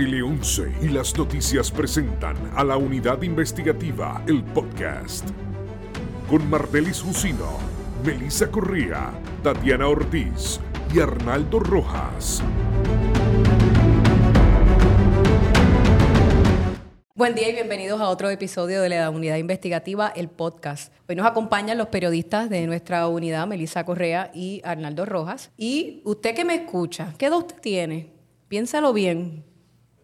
[0.00, 5.28] Tele 11 y las noticias presentan a la unidad investigativa El Podcast.
[6.26, 7.58] Con Martelis Jusino,
[8.02, 10.58] Melissa Correa, Tatiana Ortiz
[10.94, 12.42] y Arnaldo Rojas.
[17.14, 20.94] Buen día y bienvenidos a otro episodio de la unidad investigativa, el podcast.
[21.10, 25.50] Hoy nos acompañan los periodistas de nuestra unidad, Melissa Correa y Arnaldo Rojas.
[25.58, 28.14] Y usted que me escucha, ¿qué edad usted tiene?
[28.48, 29.44] Piénsalo bien,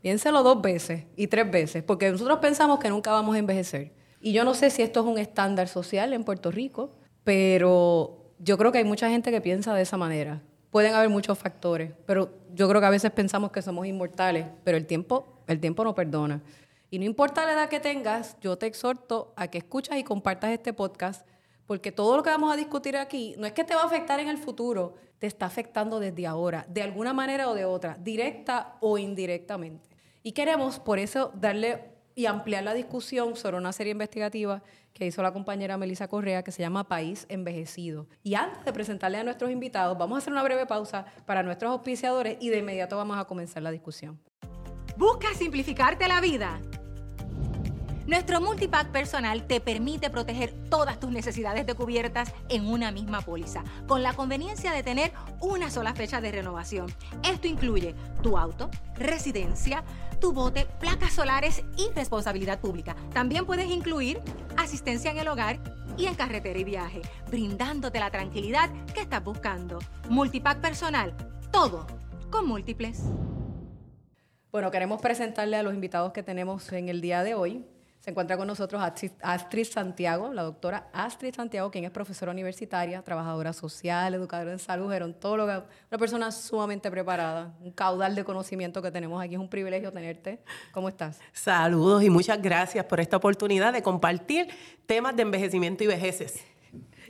[0.06, 3.90] piénsalo dos veces y tres veces, porque nosotros pensamos que nunca vamos a envejecer.
[4.20, 6.92] Y yo no sé si esto es un estándar social en Puerto Rico,
[7.24, 10.44] pero yo creo que hay mucha gente que piensa de esa manera.
[10.70, 14.76] Pueden haber muchos factores, pero yo creo que a veces pensamos que somos inmortales, pero
[14.76, 16.40] el tiempo, el tiempo no perdona.
[16.88, 20.52] Y no importa la edad que tengas, yo te exhorto a que escuchas y compartas
[20.52, 21.26] este podcast,
[21.66, 24.20] porque todo lo que vamos a discutir aquí no es que te va a afectar
[24.20, 28.76] en el futuro, te está afectando desde ahora, de alguna manera o de otra, directa
[28.80, 29.95] o indirectamente.
[30.26, 31.84] Y queremos por eso darle
[32.16, 34.60] y ampliar la discusión sobre una serie investigativa
[34.92, 38.08] que hizo la compañera Melissa Correa que se llama País Envejecido.
[38.24, 41.70] Y antes de presentarle a nuestros invitados, vamos a hacer una breve pausa para nuestros
[41.70, 44.20] auspiciadores y de inmediato vamos a comenzar la discusión.
[44.96, 46.60] ¿Busca simplificarte la vida?
[48.06, 53.64] Nuestro multipack personal te permite proteger todas tus necesidades de cubiertas en una misma póliza,
[53.88, 56.86] con la conveniencia de tener una sola fecha de renovación.
[57.24, 59.82] Esto incluye tu auto, residencia,
[60.20, 62.94] tu bote, placas solares y responsabilidad pública.
[63.12, 64.20] También puedes incluir
[64.56, 65.58] asistencia en el hogar
[65.96, 69.80] y en carretera y viaje, brindándote la tranquilidad que estás buscando.
[70.08, 71.12] Multipack personal,
[71.50, 71.88] todo
[72.30, 73.02] con múltiples.
[74.52, 77.66] Bueno, queremos presentarle a los invitados que tenemos en el día de hoy.
[78.06, 78.80] Se encuentra con nosotros
[79.20, 84.92] Astrid Santiago, la doctora Astrid Santiago, quien es profesora universitaria, trabajadora social, educadora en salud,
[84.92, 89.34] gerontóloga, una persona sumamente preparada, un caudal de conocimiento que tenemos aquí.
[89.34, 90.38] Es un privilegio tenerte.
[90.70, 91.18] ¿Cómo estás?
[91.32, 94.50] Saludos y muchas gracias por esta oportunidad de compartir
[94.86, 96.44] temas de envejecimiento y vejeces.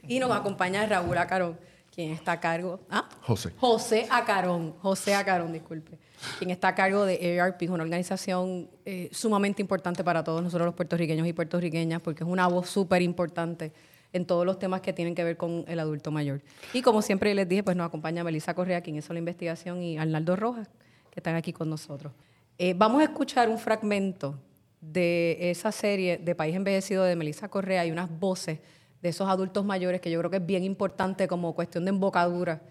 [0.09, 1.61] Y nos acompaña Raúl Acarón,
[1.95, 2.81] quien está a cargo.
[2.89, 3.07] ¿Ah?
[3.21, 3.53] José.
[3.59, 4.73] José Acarón.
[4.81, 5.99] José Acarón, disculpe
[6.39, 10.75] quien está a cargo de AARP, una organización eh, sumamente importante para todos nosotros los
[10.75, 13.73] puertorriqueños y puertorriqueñas, porque es una voz súper importante
[14.13, 16.43] en todos los temas que tienen que ver con el adulto mayor.
[16.73, 19.99] Y como siempre les dije, pues nos acompaña Melissa Correa, quien hizo la investigación, y
[19.99, 20.69] Arnaldo Rojas,
[21.11, 22.13] que están aquí con nosotros.
[22.59, 24.39] Eh, vamos a escuchar un fragmento
[24.81, 28.61] de esa serie de País Envejecido de Melissa Correa y unas voces
[29.03, 32.63] de esos adultos mayores que yo creo que es bien importante como cuestión de embocadura,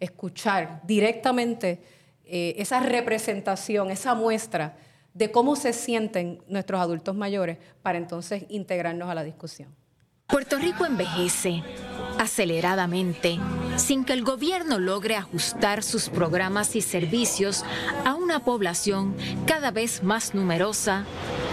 [0.00, 1.82] escuchar directamente
[2.26, 4.76] eh, esa representación, esa muestra
[5.12, 9.74] de cómo se sienten nuestros adultos mayores para entonces integrarnos a la discusión.
[10.26, 11.62] Puerto Rico envejece
[12.18, 13.38] aceleradamente
[13.76, 17.64] sin que el gobierno logre ajustar sus programas y servicios
[18.04, 19.14] a una población
[19.46, 21.04] cada vez más numerosa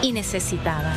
[0.01, 0.95] y necesitada.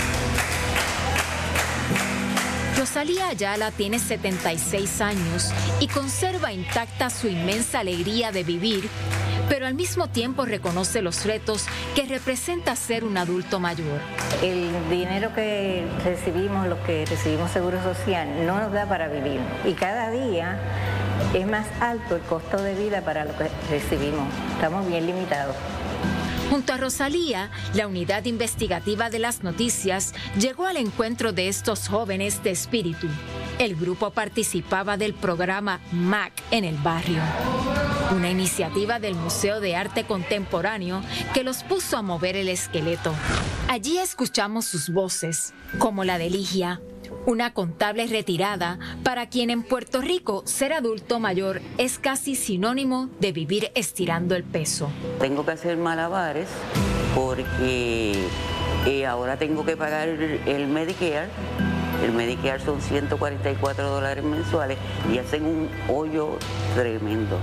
[2.78, 8.88] Rosalía Ayala tiene 76 años y conserva intacta su inmensa alegría de vivir
[9.48, 14.00] pero al mismo tiempo reconoce los retos que representa ser un adulto mayor.
[14.42, 19.40] El dinero que recibimos, lo que recibimos Seguro Social, no nos da para vivir.
[19.64, 20.58] Y cada día
[21.34, 24.28] es más alto el costo de vida para lo que recibimos.
[24.54, 25.56] Estamos bien limitados.
[26.50, 32.42] Junto a Rosalía, la unidad investigativa de las noticias llegó al encuentro de estos jóvenes
[32.44, 33.08] de espíritu.
[33.58, 37.22] El grupo participaba del programa MAC en el barrio,
[38.14, 43.14] una iniciativa del Museo de Arte Contemporáneo que los puso a mover el esqueleto.
[43.68, 46.80] Allí escuchamos sus voces, como la de Ligia,
[47.26, 53.30] una contable retirada para quien en Puerto Rico ser adulto mayor es casi sinónimo de
[53.30, 54.90] vivir estirando el peso.
[55.20, 56.48] Tengo que hacer malabares
[57.14, 58.26] porque
[58.86, 61.28] eh, ahora tengo que pagar el Medicare.
[62.04, 64.78] El Medicare son 144 dólares mensuales
[65.12, 66.38] y hacen un hoyo
[66.74, 67.38] tremendo.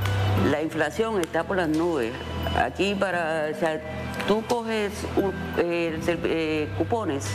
[0.51, 2.13] La inflación está por las nubes.
[2.55, 3.81] Aquí para, o sea,
[4.27, 4.91] tú coges
[5.57, 7.25] eh, cupones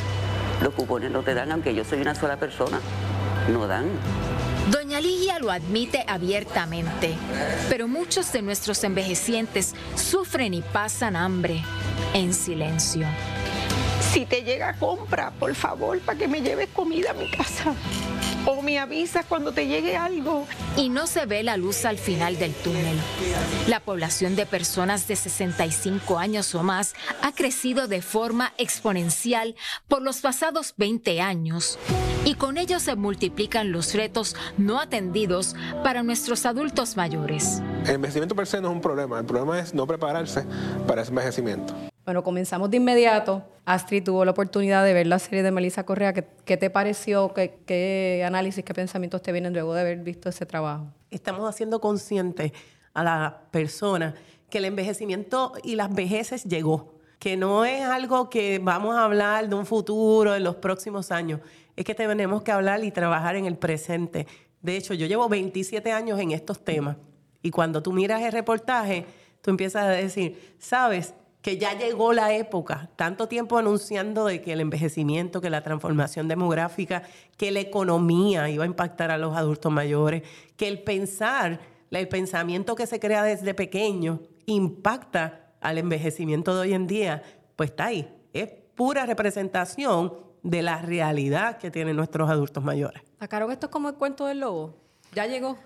[0.63, 2.81] los cupones no te dan, aunque yo soy una sola persona,
[3.53, 3.87] no dan.
[4.71, 7.15] Doña Ligia lo admite abiertamente,
[7.69, 11.63] pero muchos de nuestros envejecientes sufren y pasan hambre
[12.15, 13.07] en silencio.
[14.17, 17.75] Si te llega compra, por favor, para que me lleves comida a mi casa
[18.47, 20.47] o me avisas cuando te llegue algo.
[20.75, 22.97] Y no se ve la luz al final del túnel.
[23.69, 29.55] La población de personas de 65 años o más ha crecido de forma exponencial
[29.87, 31.79] por los pasados 20 años.
[32.25, 35.55] Y con ello se multiplican los retos no atendidos
[35.85, 37.61] para nuestros adultos mayores.
[37.85, 40.47] El envejecimiento per se no es un problema, el problema es no prepararse
[40.87, 41.75] para ese envejecimiento.
[42.07, 43.43] Bueno, comenzamos de inmediato.
[43.65, 46.13] Astrid tuvo la oportunidad de ver la serie de Melissa Correa.
[46.13, 47.35] ¿Qué, te pareció?
[47.35, 50.87] ¿Qué, ¿Qué, análisis, qué pensamientos te vienen luego de haber visto ese trabajo?
[51.11, 52.53] Estamos haciendo consciente
[52.95, 54.15] a la persona
[54.49, 59.49] que el envejecimiento y las vejeces llegó, que no es algo que vamos a hablar
[59.49, 61.41] de un futuro en los próximos años,
[61.75, 64.29] es que tenemos que hablar y trabajar en el presente.
[64.63, 66.99] De hecho, yo llevo 27 años en estos temas
[67.43, 69.05] y cuando tú miras el reportaje,
[69.41, 71.13] tú empiezas a decir, sabes,
[71.47, 76.27] que ya llegó la época, tanto tiempo anunciando de que el envejecimiento, que la transformación
[76.27, 77.05] demográfica,
[77.37, 80.25] que la economía iba a impactar a los adultos mayores,
[80.57, 81.61] que el pensar,
[81.93, 87.23] el pensamiento que se crea desde pequeño impacta al envejecimiento de hoy en día,
[87.55, 88.13] pues está ahí.
[88.33, 93.05] Es pura representación de la realidad que tienen nuestros adultos mayores.
[93.21, 94.81] ¿Sacaron esto es como el cuento del lobo?
[95.15, 95.57] ¿Ya llegó?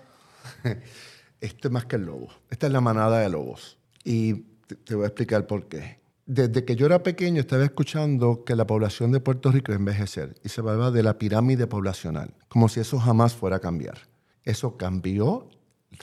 [1.41, 2.27] esto es más que el lobo.
[2.51, 3.79] Esta es la manada de lobos.
[4.03, 5.99] Y te, voy a explicar por qué.
[6.25, 10.49] Desde que yo era pequeño estaba escuchando que la población de Puerto Rico envejecer y
[10.49, 13.97] se hablaba de la pirámide poblacional, como si eso jamás fuera a cambiar.
[14.43, 15.49] Eso cambió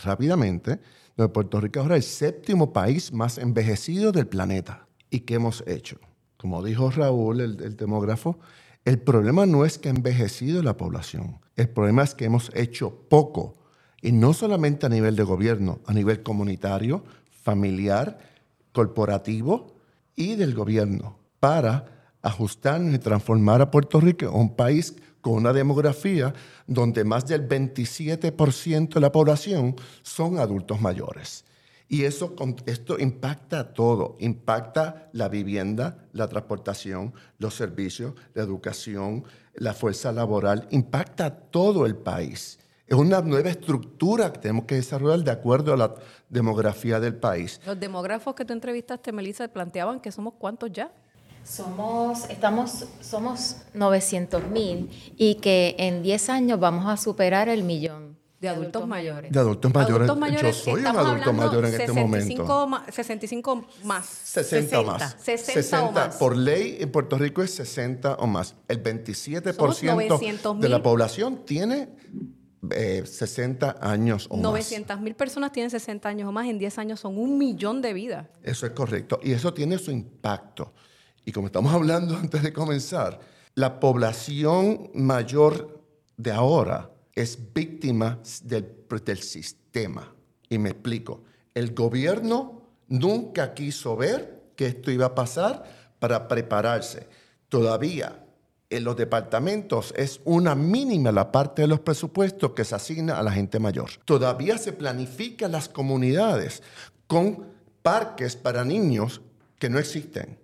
[0.03, 0.81] rápidamente.
[1.33, 4.87] Puerto Rico ahora es el séptimo país más envejecido del planeta.
[5.11, 5.99] ¿Y qué hemos hecho?
[6.37, 8.39] Como dijo Raúl, el, el demógrafo,
[8.85, 13.07] el problema no es que ha envejecido la población, el problema es que hemos hecho
[13.09, 13.55] poco,
[14.01, 18.19] y no solamente a nivel de gobierno, a nivel comunitario, familiar
[18.79, 19.75] corporativo
[20.15, 21.85] y del gobierno para
[22.23, 26.33] ajustarnos y transformar a Puerto Rico en un país con una demografía
[26.69, 31.45] donde más del 27% de la población son adultos mayores.
[31.89, 32.37] Y eso,
[32.67, 40.69] esto impacta todo, impacta la vivienda, la transportación, los servicios, la educación, la fuerza laboral,
[40.71, 42.61] impacta todo el país.
[42.89, 45.95] Es una nueva estructura que tenemos que desarrollar de acuerdo a la
[46.31, 47.61] demografía del país.
[47.67, 50.91] Los demógrafos que tú entrevistaste, Melissa, planteaban que somos cuántos ya.
[51.45, 54.89] Somos, estamos, somos 900 mil
[55.19, 58.17] y que en 10 años vamos a superar el millón.
[58.41, 59.33] De adultos, mayores.
[59.33, 60.09] De adultos mayores.
[60.43, 62.69] Yo soy un adulto mayor en este momento.
[62.87, 64.07] 65 más.
[64.07, 65.17] 60, más.
[65.21, 66.17] 60, o más.
[66.17, 68.55] Por ley en Puerto Rico es 60 o más.
[68.69, 71.89] El 27% de la población tiene
[72.61, 77.01] 60 eh, años o 900 mil personas tienen 60 años o más, en 10 años
[77.01, 78.27] son un millón de vidas.
[78.43, 79.21] Eso es correcto.
[79.23, 80.73] Y eso tiene su impacto.
[81.25, 83.21] Y como estamos hablando antes de comenzar,
[83.55, 85.85] la población mayor
[86.17, 90.15] de ahora es víctima del, del sistema.
[90.49, 91.25] Y me explico.
[91.55, 95.65] El gobierno nunca quiso ver que esto iba a pasar
[95.99, 97.07] para prepararse.
[97.49, 98.25] Todavía
[98.71, 103.23] en los departamentos es una mínima la parte de los presupuestos que se asigna a
[103.23, 103.91] la gente mayor.
[104.05, 106.63] Todavía se planifican las comunidades
[107.07, 107.47] con
[107.83, 109.21] parques para niños
[109.59, 110.39] que no existen.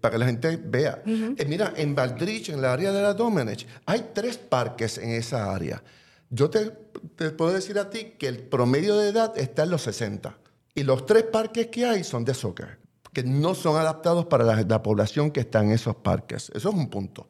[0.00, 1.02] para que la gente vea.
[1.04, 5.52] Eh, mira, en Valdrich, en la área de la Domenech, hay tres parques en esa
[5.52, 5.82] área.
[6.30, 6.70] Yo te,
[7.16, 10.38] te, puedo decir a ti que el promedio de edad está en los 60.
[10.74, 12.78] Y los tres parques que hay son de soccer,
[13.12, 16.50] que no son adaptados para la, la población que está en esos parques.
[16.54, 17.28] Eso es un punto.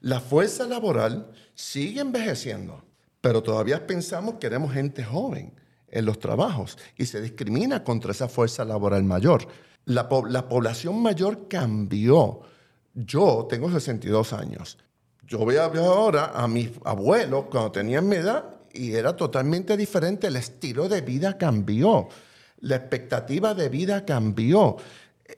[0.00, 2.84] La fuerza laboral sigue envejeciendo,
[3.20, 5.52] pero todavía pensamos que queremos gente joven
[5.90, 9.46] en los trabajos y se discrimina contra esa fuerza laboral mayor.
[9.86, 12.40] La, población mayor cambió.
[12.94, 14.78] Yo tengo 62 años.
[15.26, 20.26] Yo veo ahora a mis abuelos cuando tenían mi edad y era totalmente diferente.
[20.26, 22.08] El estilo de vida cambió.
[22.60, 24.76] La expectativa de vida cambió.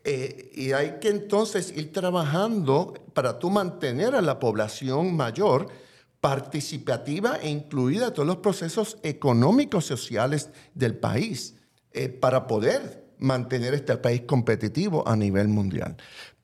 [0.05, 5.67] Eh, y hay que entonces ir trabajando para tú mantener a la población mayor
[6.21, 11.57] participativa e incluida en todos los procesos económicos sociales del país
[11.93, 15.97] eh, para poder mantener este país competitivo a nivel mundial.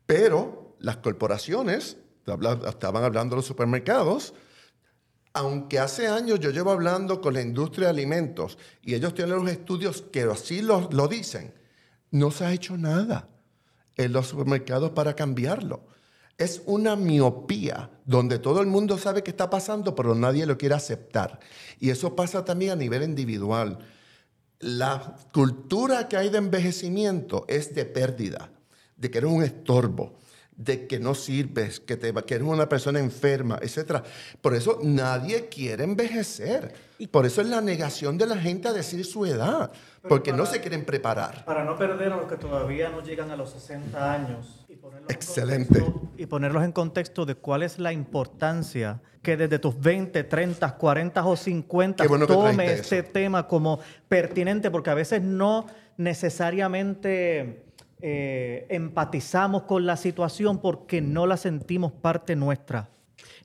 [0.07, 1.99] Pero las corporaciones,
[2.69, 4.35] estaban hablando los supermercados,
[5.35, 9.51] aunque hace años yo llevo hablando con la industria de alimentos y ellos tienen los
[9.51, 11.55] estudios que así lo dicen,
[12.11, 13.29] no se ha hecho nada
[13.97, 15.87] en los supermercados para cambiarlo.
[16.39, 20.75] Es una miopía donde todo el mundo sabe que está pasando, pero nadie lo quiere
[20.75, 21.41] aceptar.
[21.81, 23.79] Y eso pasa también a nivel individual.
[24.59, 28.51] La cultura que hay de envejecimiento es de pérdida,
[28.97, 30.19] de que eres un estorbo,
[30.57, 34.03] de que no sirves, que, te, que eres una persona enferma, etc.
[34.41, 36.75] Por eso nadie quiere envejecer.
[36.99, 39.71] Y por eso es la negación de la gente a decir su edad,
[40.09, 41.45] porque no se quieren preparar.
[41.45, 44.65] Para no perder a los que todavía no llegan a los 60 años.
[44.69, 44.75] Y
[45.13, 45.85] Excelente.
[46.17, 51.27] y ponerlos en contexto de cuál es la importancia que desde tus 20, 30, 40
[51.27, 57.66] o 50 tome este tema como pertinente, porque a veces no necesariamente
[58.01, 62.91] eh, empatizamos con la situación porque no la sentimos parte nuestra.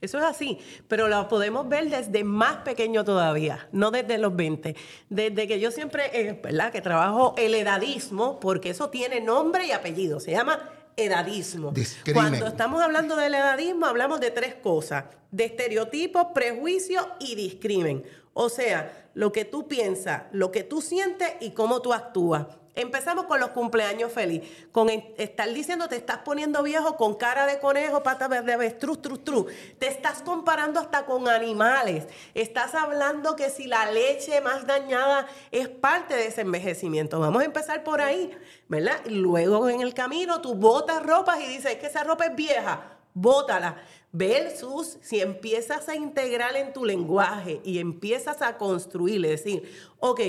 [0.02, 4.76] Eso es así, pero lo podemos ver desde más pequeño todavía, no desde los 20.
[5.10, 6.72] Desde que yo siempre, eh, ¿verdad?
[6.72, 10.60] Que trabajo el edadismo, porque eso tiene nombre y apellido, se llama
[10.98, 11.72] edadismo.
[11.72, 12.22] Discrimen.
[12.22, 18.04] Cuando estamos hablando del edadismo, hablamos de tres cosas, de estereotipos, prejuicios y discrimen.
[18.34, 22.48] O sea, lo que tú piensas, lo que tú sientes y cómo tú actúas.
[22.74, 27.60] Empezamos con los cumpleaños feliz, con estar diciendo te estás poniendo viejo con cara de
[27.60, 29.46] conejo, pata de avestruz, truz, truz.
[29.78, 32.08] Te estás comparando hasta con animales.
[32.34, 37.20] Estás hablando que si la leche más dañada es parte de ese envejecimiento.
[37.20, 38.32] Vamos a empezar por ahí,
[38.70, 39.02] ¿verdad?
[39.06, 43.00] Luego en el camino tú botas ropas y dices, es que esa ropa es vieja,
[43.14, 43.84] bótala.
[44.14, 50.20] Versus si empiezas a integrar en tu lenguaje y empiezas a construir, es decir, ok,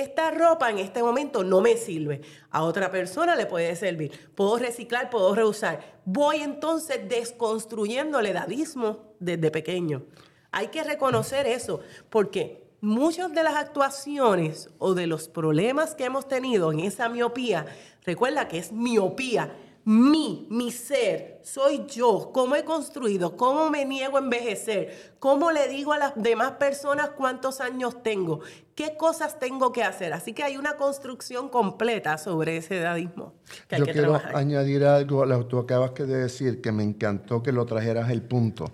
[0.00, 4.58] esta ropa en este momento no me sirve, a otra persona le puede servir, puedo
[4.58, 6.00] reciclar, puedo reusar.
[6.04, 10.04] Voy entonces desconstruyendo el edadismo desde pequeño.
[10.50, 16.28] Hay que reconocer eso, porque muchas de las actuaciones o de los problemas que hemos
[16.28, 17.66] tenido en esa miopía,
[18.04, 19.54] recuerda que es miopía,
[19.88, 25.66] mi, mi ser, soy yo, cómo he construido, cómo me niego a envejecer, cómo le
[25.66, 28.40] digo a las demás personas cuántos años tengo,
[28.74, 30.12] qué cosas tengo que hacer.
[30.12, 33.32] Así que hay una construcción completa sobre ese edadismo
[33.66, 34.36] que hay Yo que quiero trabajar.
[34.36, 38.10] añadir algo a lo que tú acabas de decir, que me encantó que lo trajeras
[38.10, 38.70] el punto.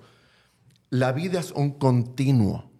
[0.90, 2.73] La vida es un continuo.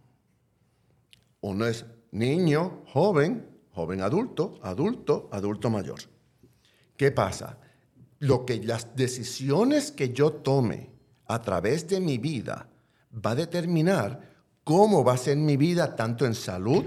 [1.41, 6.01] Uno es niño, joven, joven adulto, adulto, adulto mayor.
[6.97, 7.59] ¿Qué pasa?
[8.25, 10.89] Lo que las decisiones que yo tome
[11.27, 12.69] a través de mi vida
[13.15, 14.19] va a determinar
[14.65, 16.85] cómo va a ser mi vida tanto en salud,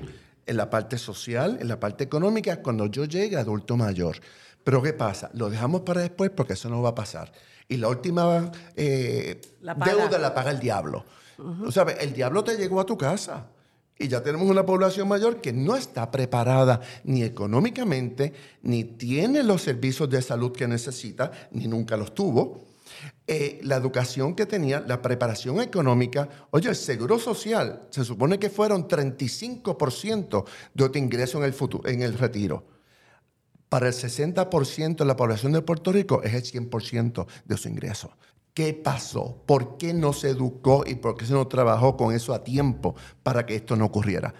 [0.48, 4.18] en la parte social, en la parte económica, cuando yo llegue a adulto mayor.
[4.64, 5.30] Pero ¿qué pasa?
[5.36, 7.32] Lo dejamos para después porque eso no va a pasar.
[7.68, 11.06] Y la última eh, La deuda la paga el diablo.
[11.36, 13.46] Tú sabes, el diablo te llegó a tu casa.
[14.00, 19.64] Y ya tenemos una población mayor que no está preparada ni económicamente, ni tiene los
[19.64, 22.68] servicios de salud que necesita, ni nunca los tuvo.
[23.26, 28.50] Eh, la educación que tenía, la preparación económica, oye, el seguro social, se supone que
[28.50, 32.66] fueron 35% de tu ingreso en el, futuro, en el retiro.
[33.68, 38.12] Para el 60% de la población de Puerto Rico es el 100% de su ingreso.
[38.58, 39.44] ¿Qué pasó?
[39.46, 42.96] ¿Por qué no se educó y por qué se no trabajó con eso a tiempo
[43.22, 44.34] para que esto no ocurriera?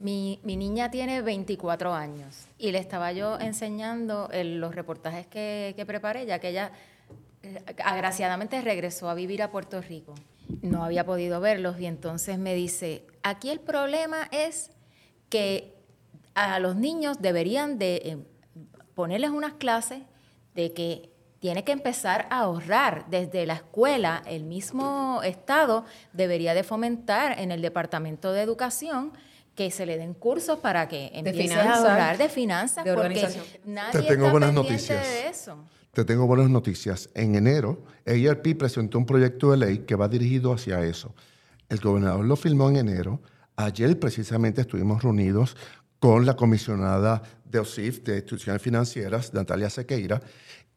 [0.00, 5.86] Mi, niña tiene 24 años y le estaba yo enseñando en los reportajes que, que
[5.86, 6.72] preparé, ya que ella
[7.44, 10.16] eh, agraciadamente regresó a vivir a Puerto Rico.
[10.62, 14.72] No había podido verlos y entonces me dice, aquí el problema es
[15.28, 15.76] que
[16.34, 18.18] a los niños deberían de eh,
[18.96, 20.02] ponerles unas clases
[20.56, 21.09] de que
[21.40, 24.22] tiene que empezar a ahorrar desde la escuela.
[24.26, 29.12] El mismo Estado debería de fomentar en el Departamento de Educación
[29.54, 33.28] que se le den cursos para que empiece finanzas, a ahorrar de finanzas, de porque
[33.64, 35.06] nadie Te tengo está buenas noticias.
[35.06, 35.64] de eso.
[35.92, 37.10] Te tengo buenas noticias.
[37.14, 41.14] En enero, ARP presentó un proyecto de ley que va dirigido hacia eso.
[41.68, 43.20] El gobernador lo firmó en enero.
[43.56, 45.56] Ayer precisamente estuvimos reunidos
[45.98, 50.22] con la comisionada de OSIF, de Instituciones Financieras, Natalia Sequeira,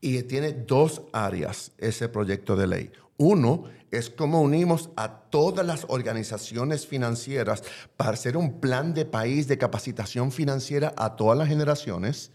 [0.04, 2.92] y tiene dos áreas ese proyecto de ley.
[3.16, 7.64] Uno es cómo unimos a todas las organizaciones financieras
[7.96, 12.32] para hacer un plan de país de capacitación financiera a todas las generaciones.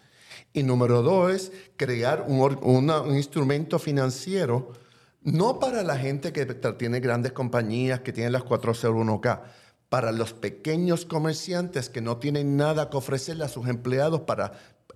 [0.54, 4.72] Y número dos es crear un, instrumento financiero,
[5.20, 9.42] no para la gente que tiene grandes compañías, que tienen las 401k,
[9.90, 14.52] para los pequeños comerciantes que no tienen nada que ofrecerle a sus empleados para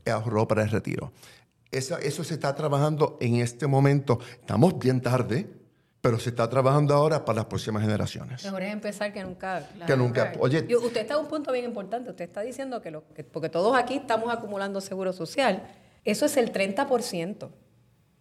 [0.07, 1.13] ahorro para el retiro.
[1.73, 4.21] Eso, eso se está trabajando en este momento.
[4.41, 5.49] Estamos bien tarde,
[6.03, 8.45] pero se está trabajando ahora para las próximas generaciones.
[8.45, 9.67] Mejor es empezar que nunca.
[9.87, 10.33] Que nunca.
[10.39, 12.11] Oye- usted está en un punto bien importante.
[12.11, 15.63] Usted está diciendo que, lo, que- porque todos aquí estamos acumulando seguro social,
[16.05, 17.49] eso es el 30%.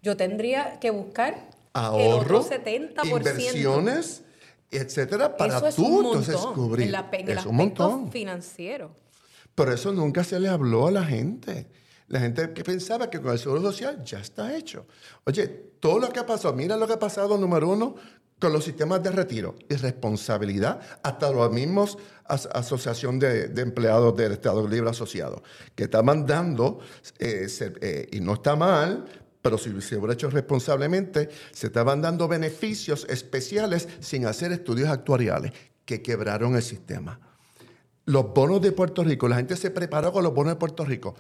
[0.02, 3.06] Yo tendría que buscar Ahorro, el otro 70%.
[3.06, 4.24] inversiones,
[4.72, 6.86] etcétera, para eso es tú un entonces montón cubrir.
[6.86, 8.12] en, la, en el es un montón.
[8.12, 8.92] financiero.
[9.56, 11.68] Pero eso nunca se le habló a la gente.
[12.12, 14.86] La gente que pensaba que con el seguro social ya está hecho.
[15.24, 15.48] Oye,
[15.80, 17.96] todo lo que ha pasado, mira lo que ha pasado, número uno,
[18.38, 19.56] con los sistemas de retiro.
[19.70, 25.42] Irresponsabilidad, hasta los mismos as- asociación de, empleados del Estado Libre Asociado,
[25.74, 26.80] que estaban dando,
[27.18, 27.48] eh,
[27.80, 29.06] eh, y no está mal,
[29.42, 35.54] pero si se hubiera hecho responsablemente, se estaban dando beneficios especiales sin hacer estudios actuariales,
[35.86, 37.22] que quebraron el sistema.
[38.04, 41.16] Los bonos de Puerto Rico, la gente se preparó con los bonos de Puerto Rico,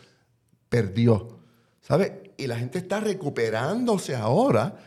[0.71, 1.37] perdió.
[1.81, 2.33] ¿Sabe?
[2.37, 4.77] y la gente está recuperándose ahora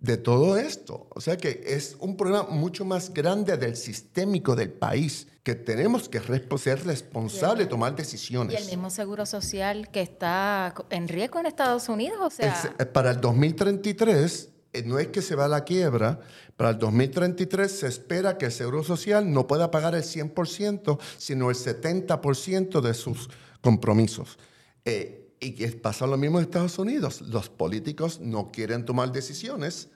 [0.00, 1.08] de todo esto.
[1.10, 6.08] O sea que es un problema mucho más grande del sistémico del país, que tenemos
[6.08, 6.20] que
[6.58, 8.60] ser responsables, tomar Y decisiones.
[8.62, 12.86] el mismo seguro social que está en riesgo en Estados Unidos, o sea, El- eh,
[12.86, 16.20] para el 2033, eh, no es que se va a la quiebra,
[16.56, 21.50] para el 2033 se espera que el Seguro Social no pueda pagar el 100%, sino
[21.50, 23.28] el 70% de sus
[23.60, 24.38] compromisos.
[24.84, 27.20] Eh, y pasa lo mismo en Estados Unidos.
[27.22, 29.88] Los políticos no quieren tomar decisiones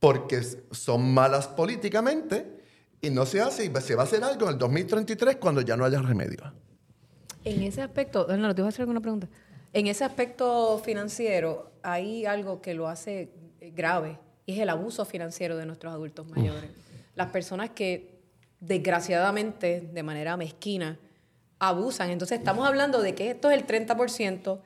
[0.00, 2.58] porque son malas políticamente
[3.00, 5.76] y no se hace y se va a hacer algo en el 2033 cuando ya
[5.76, 6.52] no haya remedio.
[7.44, 9.28] En ese aspecto, no, te voy a hacer alguna pregunta.
[9.72, 15.04] En ese aspecto financiero, hay algo que lo hace eh, grave y es el abuso
[15.04, 16.70] financiero de nuestros adultos mayores.
[17.14, 18.18] Las personas que
[18.58, 20.98] desgraciadamente, de manera mezquina,
[21.68, 22.10] abusan.
[22.10, 24.60] Entonces, estamos hablando de que esto es el 30%.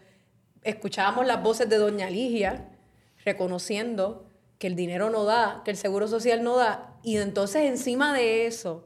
[0.63, 2.69] Escuchábamos las voces de doña Ligia
[3.25, 4.27] reconociendo
[4.59, 6.99] que el dinero no da, que el seguro social no da.
[7.03, 8.85] Y entonces, encima de eso,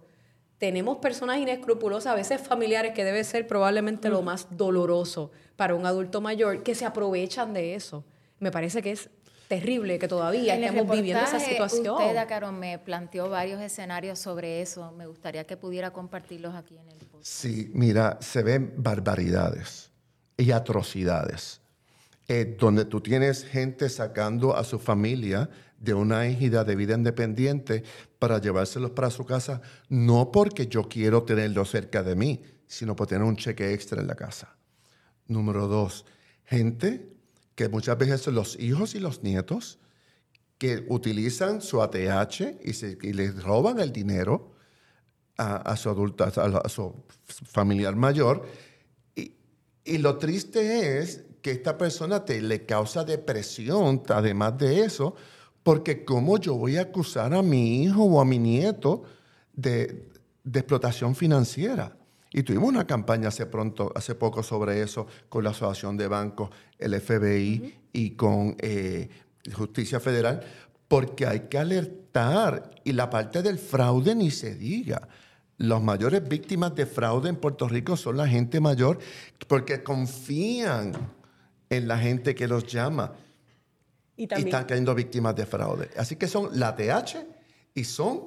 [0.59, 5.87] tenemos personas inescrupulosas, a veces familiares, que debe ser probablemente lo más doloroso para un
[5.87, 8.05] adulto mayor, que se aprovechan de eso.
[8.39, 9.11] Me parece que es
[9.49, 11.97] terrible que todavía en estemos viviendo esa situación.
[11.97, 14.93] Usted, Acaro, me planteó varios escenarios sobre eso.
[14.93, 17.12] Me gustaría que pudiera compartirlos aquí en el.
[17.23, 19.91] Sí, mira, se ven barbaridades
[20.37, 21.61] y atrocidades.
[22.29, 27.85] eh, donde tú tienes gente sacando a su familia de una égida de vida independiente
[28.19, 33.09] para llevárselos para su casa, no porque yo quiero tenerlo cerca de mí, sino por
[33.09, 34.57] tener un cheque extra en la casa.
[35.29, 36.07] Número dos,
[36.45, 37.13] gente
[37.57, 39.81] que muchas veces son los hijos y los nietos
[40.59, 44.52] que utilizan su ATH y, se- y les roban el dinero
[45.37, 46.95] a, a su adulto, a su
[47.27, 48.47] familiar mayor.
[49.15, 49.35] Y,
[49.85, 55.15] y lo triste es que esta persona te le causa depresión, además de eso,
[55.63, 59.03] porque cómo yo voy a acusar a mi hijo o a mi nieto
[59.53, 60.09] de,
[60.45, 61.97] de explotación financiera.
[62.33, 66.51] Y tuvimos una campaña hace pronto, hace poco sobre eso con la Asociación de Bancos,
[66.79, 69.09] el FBI y con eh,
[69.53, 70.41] Justicia Federal,
[70.89, 75.09] porque hay que alertar y la parte del fraude ni se diga.
[75.63, 78.99] Las mayores víctimas de fraude en Puerto Rico son la gente mayor
[79.47, 80.93] porque confían
[81.71, 83.13] en la gente que los llama
[84.17, 85.89] Y y están cayendo víctimas de fraude.
[85.97, 87.25] Así que son la TH
[87.75, 88.23] y son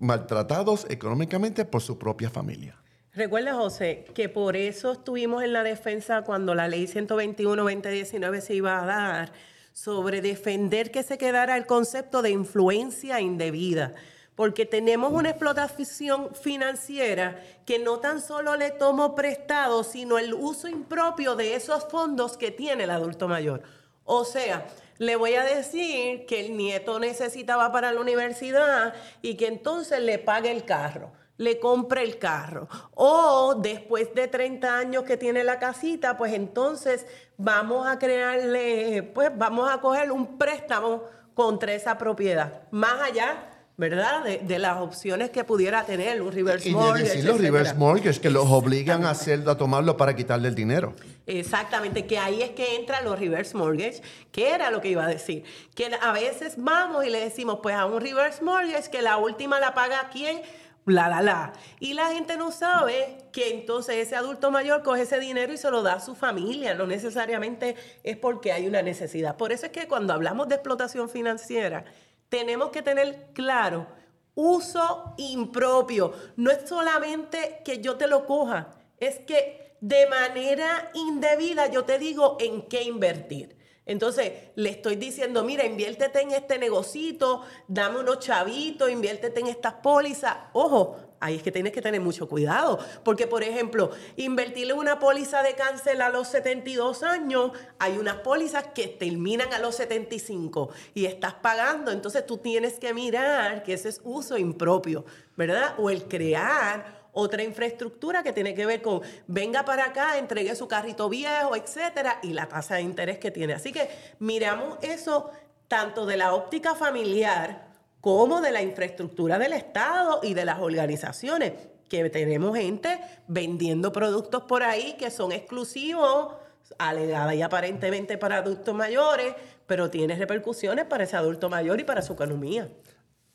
[0.00, 2.76] maltratados económicamente por su propia familia.
[3.12, 8.82] recuerda, José, que por eso estuvimos en la defensa cuando la ley 121-2019 se iba
[8.82, 9.32] a dar
[9.72, 13.94] sobre defender que se quedara el concepto de influencia indebida.
[14.36, 20.68] Porque tenemos una explotación financiera que no tan solo le tomo prestado, sino el uso
[20.68, 23.62] impropio de esos fondos que tiene el adulto mayor.
[24.04, 24.66] O sea,
[24.98, 30.18] le voy a decir que el nieto necesitaba para la universidad y que entonces le
[30.18, 32.68] pague el carro, le compre el carro.
[32.94, 39.30] O después de 30 años que tiene la casita, pues entonces vamos a crearle, pues
[39.36, 41.02] vamos a coger un préstamo
[41.34, 42.62] contra esa propiedad.
[42.70, 44.22] Más allá, ¿verdad?
[44.22, 47.02] De, de las opciones que pudiera tener un reverse Y mortgage.
[47.04, 50.94] decir los reverse mortgage que los obligan a hacerlo, a tomarlo para quitarle el dinero.
[51.26, 55.08] Exactamente, que ahí es que entran los reverse mortgage, que era lo que iba a
[55.08, 55.42] decir.
[55.74, 59.58] Que a veces vamos y le decimos, pues a un reverse mortgage, que la última
[59.58, 60.42] la paga quién,
[60.86, 61.52] la, la, la.
[61.80, 65.70] Y la gente no sabe que entonces ese adulto mayor coge ese dinero y se
[65.70, 69.36] lo da a su familia, no necesariamente es porque hay una necesidad.
[69.36, 71.86] Por eso es que cuando hablamos de explotación financiera,
[72.34, 73.86] tenemos que tener claro
[74.34, 76.12] uso impropio.
[76.34, 81.96] No es solamente que yo te lo coja, es que de manera indebida yo te
[82.00, 83.56] digo en qué invertir.
[83.86, 89.74] Entonces, le estoy diciendo, mira, inviértete en este negocito, dame unos chavitos, inviértete en estas
[89.74, 90.36] pólizas.
[90.54, 95.42] Ojo, ahí es que tienes que tener mucho cuidado, porque por ejemplo, invertirle una póliza
[95.42, 101.06] de cáncer a los 72 años, hay unas pólizas que terminan a los 75 y
[101.06, 105.74] estás pagando, entonces tú tienes que mirar que ese es uso impropio, ¿verdad?
[105.78, 110.68] O el crear otra infraestructura que tiene que ver con venga para acá, entregue su
[110.68, 113.54] carrito viejo, etcétera, y la tasa de interés que tiene.
[113.54, 115.30] Así que miramos eso
[115.68, 117.73] tanto de la óptica familiar
[118.04, 121.54] como de la infraestructura del Estado y de las organizaciones,
[121.88, 126.34] que tenemos gente vendiendo productos por ahí que son exclusivos,
[126.76, 129.34] alegada y aparentemente para adultos mayores,
[129.66, 132.68] pero tiene repercusiones para ese adulto mayor y para su economía.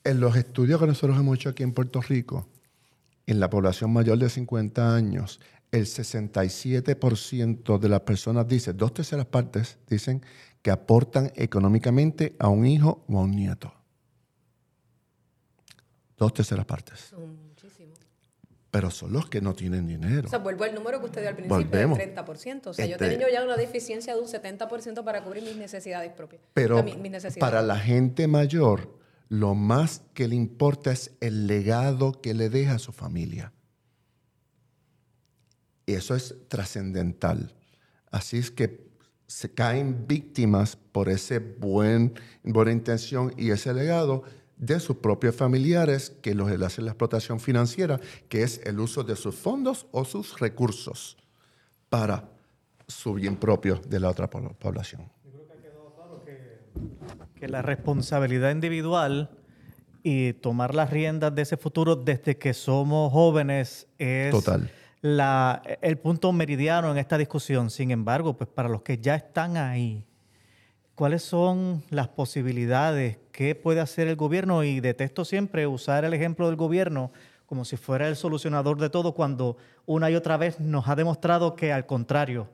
[0.04, 2.48] En los estudios que nosotros hemos hecho aquí en Puerto Rico,
[3.26, 5.40] en la población mayor de 50 años,
[5.72, 10.22] el 67% de las personas dicen, dos terceras partes dicen
[10.62, 13.79] que aportan económicamente a un hijo o a un nieto.
[16.20, 17.00] Dos terceras partes.
[17.00, 17.98] Son muchísimos.
[18.72, 20.28] Pero son los que no tienen dinero.
[20.28, 21.98] O sea, vuelvo al número que usted dio al principio, Volvemos.
[21.98, 22.70] del 30%.
[22.70, 26.12] O sea, yo Este- tengo ya una deficiencia de un 70% para cubrir mis necesidades
[26.12, 26.42] propias.
[26.54, 27.40] Pero O sea, mi- mis necesidades.
[27.40, 32.74] para la gente mayor, lo más que le importa es el legado que le deja
[32.76, 33.54] a su familia.
[35.86, 37.56] Y eso es trascendental.
[38.12, 38.88] Así es que
[39.26, 44.24] se caen víctimas por ese buen, buena intención y ese legado
[44.60, 49.16] de sus propios familiares que los hace la explotación financiera, que es el uso de
[49.16, 51.18] sus fondos o sus recursos
[51.90, 52.30] para
[52.88, 55.10] su bien propio de la otra po- población.
[57.36, 59.30] que la responsabilidad individual
[60.04, 64.70] y tomar las riendas de ese futuro desde que somos jóvenes es Total.
[65.02, 67.70] la- el punto meridiano en esta discusión.
[67.70, 70.04] Sin embargo, pues para los que ya están ahí,
[71.00, 73.20] ¿cuáles son las posibilidades?
[73.32, 74.66] ¿Qué puede hacer el gobierno?
[74.66, 77.14] Y detesto siempre usar el ejemplo del gobierno
[77.46, 81.56] como si fuera el solucionador de todo cuando una y otra vez nos ha demostrado
[81.56, 82.50] que al contrario,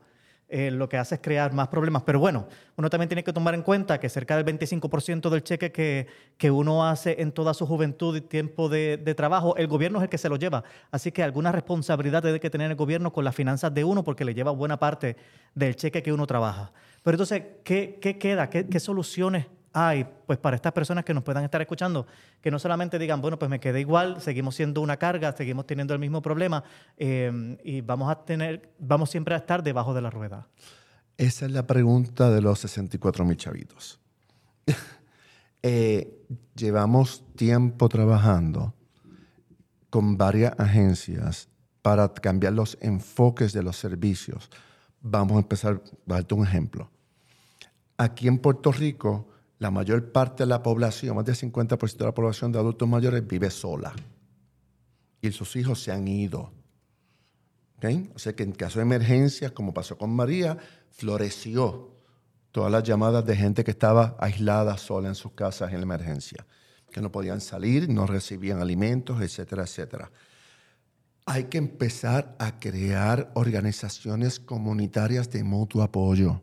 [0.48, 2.04] eh, lo que hace es crear más problemas.
[2.04, 5.72] Pero bueno, uno también tiene que tomar en cuenta que cerca del 25% del cheque
[5.72, 6.06] que,
[6.38, 10.04] que uno hace en toda su juventud y tiempo de, de trabajo, el gobierno es
[10.04, 10.62] el que se lo lleva.
[10.92, 14.24] Así que alguna responsabilidad tiene que tener el gobierno con las finanzas de uno porque
[14.24, 15.16] le lleva buena parte
[15.52, 16.70] del cheque que uno trabaja.
[17.06, 18.50] Pero entonces, ¿qué, qué queda?
[18.50, 22.04] ¿Qué, qué soluciones hay pues para estas personas que nos puedan estar escuchando?
[22.40, 25.94] Que no solamente digan, bueno, pues me quedé igual, seguimos siendo una carga, seguimos teniendo
[25.94, 26.64] el mismo problema
[26.96, 30.48] eh, y vamos a tener, vamos siempre a estar debajo de la rueda.
[31.16, 34.00] Esa es la pregunta de los 64 mil chavitos.
[35.62, 38.72] Eh, llevamos tiempo trabajando
[39.90, 41.48] con varias agencias
[41.82, 44.48] para cambiar los enfoques de los servicios.
[45.00, 46.88] Vamos a empezar, a darte un ejemplo.
[47.98, 49.28] Aquí en Puerto Rico,
[49.58, 53.26] la mayor parte de la población, más del 50% de la población de adultos mayores
[53.26, 53.94] vive sola.
[55.22, 56.52] Y sus hijos se han ido.
[57.78, 57.86] ¿ok?
[58.14, 60.58] O sea que en caso de emergencias, como pasó con María,
[60.90, 61.96] floreció
[62.52, 66.46] todas las llamadas de gente que estaba aislada sola en sus casas en la emergencia,
[66.90, 70.10] que no podían salir, no recibían alimentos, etcétera, etcétera.
[71.26, 76.40] Hay que empezar a crear organizaciones comunitarias de mutuo apoyo.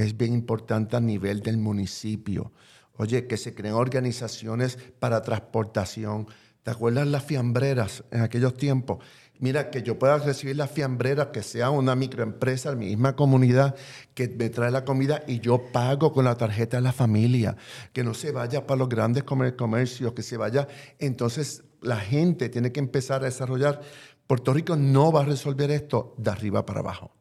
[0.00, 2.52] Es bien importante a nivel del municipio.
[2.96, 6.26] Oye, que se creen organizaciones para transportación.
[6.62, 9.04] ¿Te acuerdas las fiambreras en aquellos tiempos?
[9.40, 13.74] Mira, que yo pueda recibir la fiambrera, que sea una microempresa, mi misma comunidad,
[14.14, 17.56] que me trae la comida y yo pago con la tarjeta de la familia.
[17.92, 20.66] Que no se vaya para los grandes comer- comercios, que se vaya.
[20.98, 23.82] Entonces, la gente tiene que empezar a desarrollar.
[24.26, 27.12] Puerto Rico no va a resolver esto de arriba para abajo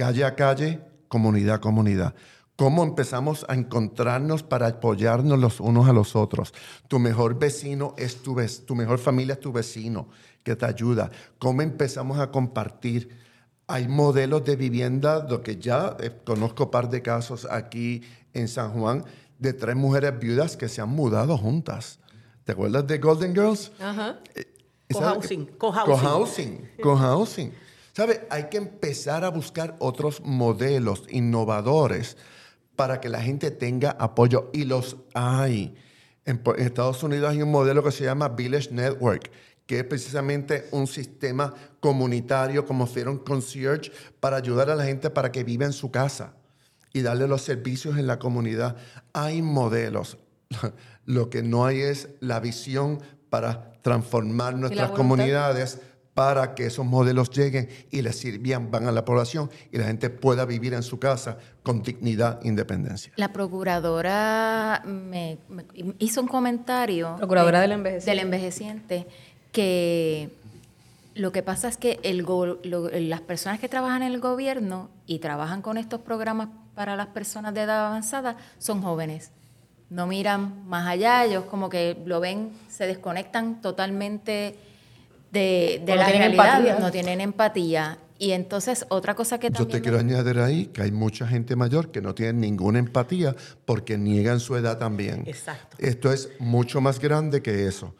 [0.00, 0.80] calle a calle,
[1.20, 2.14] comunidad comunidad.
[2.56, 6.54] ¿Cómo empezamos a encontrarnos para apoyarnos los unos a los otros?
[6.88, 10.08] Tu mejor vecino es tu vecino, tu mejor familia es tu vecino
[10.44, 11.10] que te ayuda.
[11.38, 13.08] ¿Cómo empezamos a compartir?
[13.66, 18.02] Hay modelos de vivienda, lo que ya eh, conozco un par de casos aquí
[18.34, 19.04] en San Juan,
[19.38, 21.98] de tres mujeres viudas que se han mudado juntas.
[22.44, 23.72] ¿Te acuerdas de Golden Girls?
[23.80, 24.18] Ajá.
[24.88, 25.86] Esa- Cohousing, cohousing.
[25.94, 27.52] Cohousing, cohousing.
[28.00, 28.26] ¿Sabe?
[28.30, 32.16] Hay que empezar a buscar otros modelos innovadores
[32.74, 34.48] para que la gente tenga apoyo.
[34.54, 35.74] Y los hay.
[36.24, 39.30] En, en Estados Unidos hay un modelo que se llama Village Network,
[39.66, 44.84] que es precisamente un sistema comunitario, como si fuera un concierge, para ayudar a la
[44.86, 46.32] gente para que viva en su casa
[46.94, 48.78] y darle los servicios en la comunidad.
[49.12, 50.16] Hay modelos.
[51.04, 55.80] Lo que no hay es la visión para transformar nuestras comunidades
[56.14, 60.10] para que esos modelos lleguen y les sirvan van a la población y la gente
[60.10, 63.12] pueda vivir en su casa con dignidad e independencia.
[63.16, 65.64] La procuradora me, me
[65.98, 67.14] hizo un comentario.
[67.16, 68.10] Procuradora de- del envejeciente.
[68.10, 69.06] Del envejeciente,
[69.52, 70.30] que
[71.14, 74.88] lo que pasa es que el go- lo- las personas que trabajan en el gobierno
[75.06, 79.30] y trabajan con estos programas para las personas de edad avanzada son jóvenes.
[79.90, 84.54] No miran más allá, ellos como que lo ven, se desconectan totalmente
[85.30, 86.78] de, de O no la tienen realidad, empatía.
[86.78, 87.98] no tienen empatía.
[88.18, 89.68] Y entonces otra cosa que Yo también...
[89.70, 93.34] te me- quiero añadir ahí que hay mucha gente mayor que no tiene ninguna empatía
[93.64, 95.24] porque niegan su edad también.
[95.26, 95.76] Exacto.
[95.78, 97.94] Esto es mucho más grande que eso.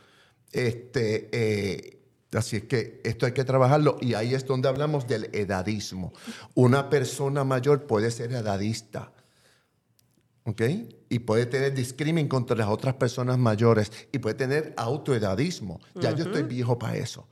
[0.52, 5.30] Este, eh, así es que esto hay que trabajarlo y ahí es donde hablamos del
[5.32, 6.12] edadismo.
[6.54, 9.12] Una persona mayor puede ser edadista.
[10.44, 10.62] ¿Ok?
[11.08, 15.80] Y puede tener discrimen contra las otras personas mayores y puede tener autoedadismo.
[15.94, 17.28] Ya yo estoy viejo para eso.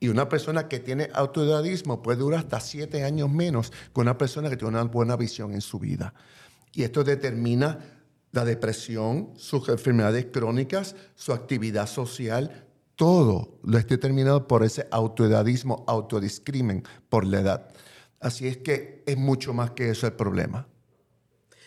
[0.00, 4.50] Y una persona que tiene autoedadismo puede durar hasta siete años menos que una persona
[4.50, 6.12] que tiene una buena visión en su vida.
[6.72, 7.78] Y esto determina
[8.32, 15.84] la depresión, sus enfermedades crónicas, su actividad social, todo lo es determinado por ese autoedadismo,
[15.86, 17.68] autodiscrimen por la edad.
[18.20, 20.66] Así es que es mucho más que eso el problema.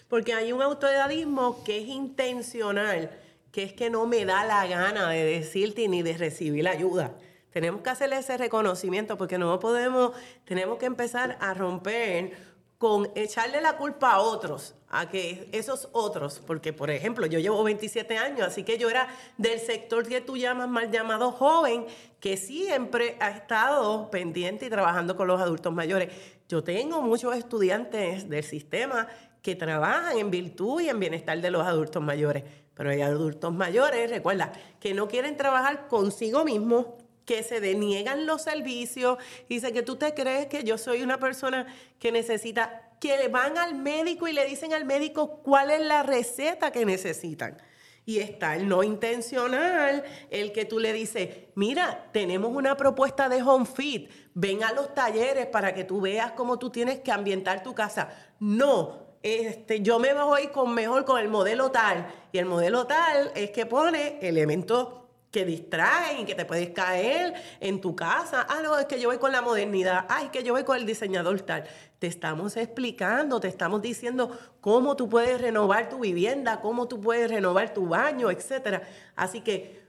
[0.07, 3.11] Porque hay un autoedadismo que es intencional,
[3.51, 7.15] que es que no me da la gana de decirte ni de recibir ayuda.
[7.51, 10.11] Tenemos que hacerle ese reconocimiento porque no podemos,
[10.43, 12.33] tenemos que empezar a romper
[12.77, 17.63] con echarle la culpa a otros, a que esos otros, porque por ejemplo yo llevo
[17.63, 21.85] 27 años, así que yo era del sector que tú llamas mal llamado joven,
[22.19, 26.09] que siempre ha estado pendiente y trabajando con los adultos mayores.
[26.47, 29.07] Yo tengo muchos estudiantes del sistema
[29.41, 32.43] que trabajan en virtud y en bienestar de los adultos mayores,
[32.75, 36.87] pero hay adultos mayores, recuerda, que no quieren trabajar consigo mismos,
[37.25, 39.17] que se deniegan los servicios.
[39.49, 41.65] Dice que tú te crees que yo soy una persona
[41.97, 46.71] que necesita, que van al médico y le dicen al médico cuál es la receta
[46.71, 47.57] que necesitan.
[48.05, 53.41] Y está el no intencional, el que tú le dices, mira, tenemos una propuesta de
[53.41, 57.63] home fit, ven a los talleres para que tú veas cómo tú tienes que ambientar
[57.63, 58.09] tu casa.
[58.39, 62.05] No, este, yo me voy con mejor con el modelo tal.
[62.31, 65.04] Y el modelo tal es que pone elementos
[65.35, 68.47] que distraen y que te puedes caer en tu casa.
[68.49, 70.05] Ah, no, es que yo voy con la modernidad.
[70.07, 71.65] Ay, es que yo voy con el diseñador tal.
[71.99, 77.29] Te estamos explicando, te estamos diciendo cómo tú puedes renovar tu vivienda, cómo tú puedes
[77.29, 78.81] renovar tu baño, etc.
[79.17, 79.83] Así que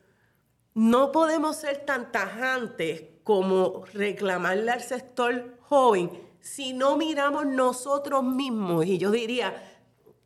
[0.74, 8.85] no podemos ser tan tajantes como reclamarle al sector joven si no miramos nosotros mismos,
[8.85, 9.54] y yo diría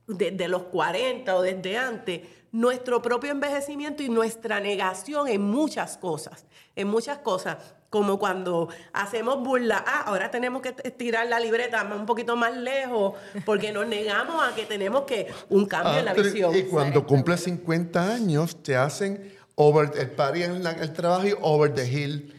[0.07, 2.21] desde los 40 o desde antes,
[2.53, 6.45] nuestro propio envejecimiento y nuestra negación en muchas cosas,
[6.77, 7.59] en muchas cosas,
[7.91, 13.15] como cuando hacemos burla, ah, ahora tenemos que tirar la libreta un poquito más lejos
[13.45, 16.55] porque nos negamos a que tenemos que un cambio en la visión.
[16.57, 21.75] Y cuando cumples 50 años te hacen over el party en el trabajo y over
[21.75, 22.35] the hill.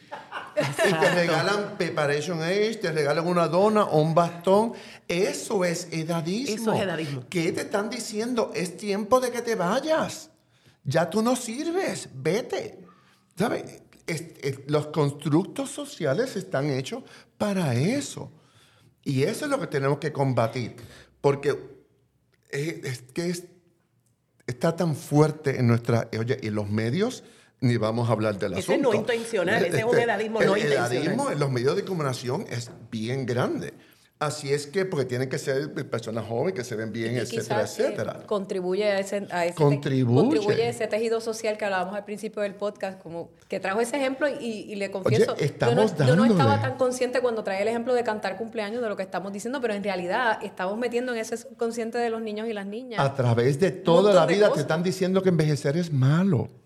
[0.55, 4.73] Y te regalan preparation age, te regalan una dona o un bastón.
[5.07, 6.55] Eso es edadismo.
[6.55, 7.23] Eso es edadismo.
[7.29, 8.51] ¿Qué te están diciendo?
[8.53, 10.29] Es tiempo de que te vayas.
[10.83, 12.09] Ya tú no sirves.
[12.13, 12.79] Vete.
[13.37, 13.81] ¿Sabes?
[14.67, 17.03] los constructos sociales están hechos
[17.37, 18.31] para eso.
[19.03, 20.75] Y eso es lo que tenemos que combatir.
[21.21, 21.57] Porque
[22.49, 23.33] es, que
[24.47, 26.09] está tan fuerte en nuestra...
[26.19, 27.23] Oye, y los medios
[27.61, 28.89] ni vamos a hablar del ese asunto.
[28.89, 30.91] Ese no intencional, ese es un edadismo no intencional.
[30.91, 33.73] El edadismo en los medios de comunicación es bien grande.
[34.21, 38.23] Así es que, porque tienen que ser personas jóvenes que se ven bien, etcétera, etcétera.
[38.27, 40.69] contribuye a ese, contribuye.
[40.69, 44.75] ese tejido social que hablábamos al principio del podcast, como que trajo ese ejemplo y,
[44.75, 48.37] le confieso, yo, no, yo, no, estaba tan consciente cuando traía el ejemplo de cantar
[48.37, 52.11] cumpleaños de lo que estamos diciendo, pero en realidad estamos metiendo en ese subconsciente de
[52.11, 52.99] los niños y las niñas.
[52.99, 56.60] A través de toda la vida te están diciendo que envejecer es malo.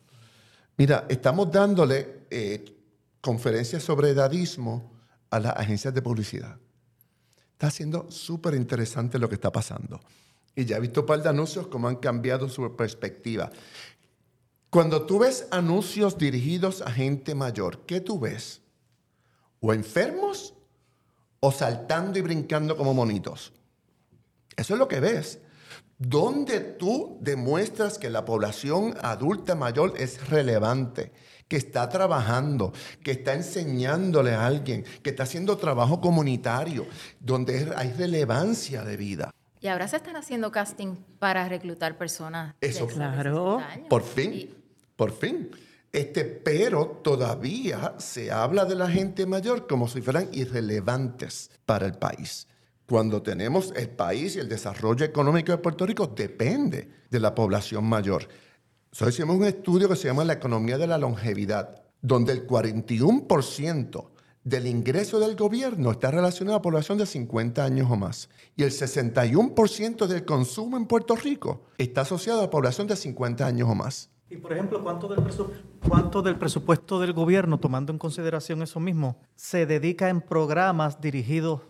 [0.77, 2.65] Mira, estamos dándole eh,
[3.21, 4.91] conferencias sobre edadismo
[5.29, 6.57] a las agencias de publicidad.
[7.53, 10.01] Está siendo súper interesante lo que está pasando.
[10.55, 13.51] Y ya he visto un par de anuncios cómo han cambiado su perspectiva.
[14.69, 18.61] Cuando tú ves anuncios dirigidos a gente mayor, ¿qué tú ves?
[19.61, 20.53] ¿O enfermos
[21.39, 23.53] o saltando y brincando como monitos?
[24.57, 25.39] Eso es lo que ves
[25.97, 31.11] donde tú demuestras que la población adulta mayor es relevante,
[31.47, 36.85] que está trabajando, que está enseñándole a alguien, que está haciendo trabajo comunitario,
[37.19, 39.31] donde hay relevancia de vida.
[39.61, 42.55] Y ahora se están haciendo casting para reclutar personas.
[42.61, 43.61] Eso, claro.
[43.89, 44.53] Por fin,
[44.95, 45.49] por fin.
[45.91, 51.93] Este, pero todavía se habla de la gente mayor como si fueran irrelevantes para el
[51.93, 52.47] país
[52.87, 57.85] cuando tenemos el país y el desarrollo económico de Puerto Rico depende de la población
[57.85, 58.27] mayor.
[58.91, 64.09] Nosotros hicimos un estudio que se llama la economía de la longevidad, donde el 41%
[64.43, 68.29] del ingreso del gobierno está relacionado a la población de 50 años o más.
[68.55, 73.45] Y el 61% del consumo en Puerto Rico está asociado a la población de 50
[73.45, 74.11] años o más.
[74.29, 75.23] Y por ejemplo, ¿cuánto del,
[75.87, 81.61] ¿cuánto del presupuesto del gobierno, tomando en consideración eso mismo, se dedica en programas dirigidos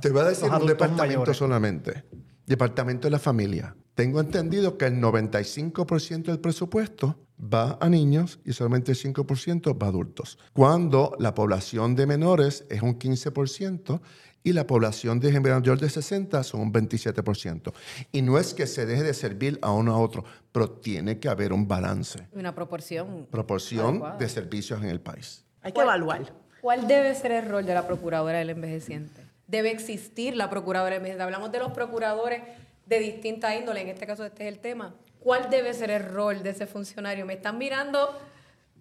[0.00, 2.04] te voy a decir un departamento solamente.
[2.46, 3.74] Departamento de la familia.
[3.94, 9.86] Tengo entendido que el 95% del presupuesto va a niños y solamente el 5% va
[9.86, 10.38] a adultos.
[10.52, 14.00] Cuando la población de menores es un 15%
[14.42, 17.72] y la población de gente mayor de 60 son un 27%.
[18.12, 21.28] Y no es que se deje de servir a uno a otro, pero tiene que
[21.28, 22.28] haber un balance.
[22.32, 23.26] Una proporción.
[23.30, 25.44] Proporción de servicios en el país.
[25.62, 26.34] Hay que evaluar.
[26.60, 29.23] ¿Cuál debe ser el rol de la procuradora del envejeciente?
[29.46, 30.96] Debe existir la procuradora.
[30.96, 32.42] Hablamos de los procuradores
[32.86, 34.94] de distinta índole, en este caso este es el tema.
[35.20, 37.24] ¿Cuál debe ser el rol de ese funcionario?
[37.24, 38.18] Me están mirando,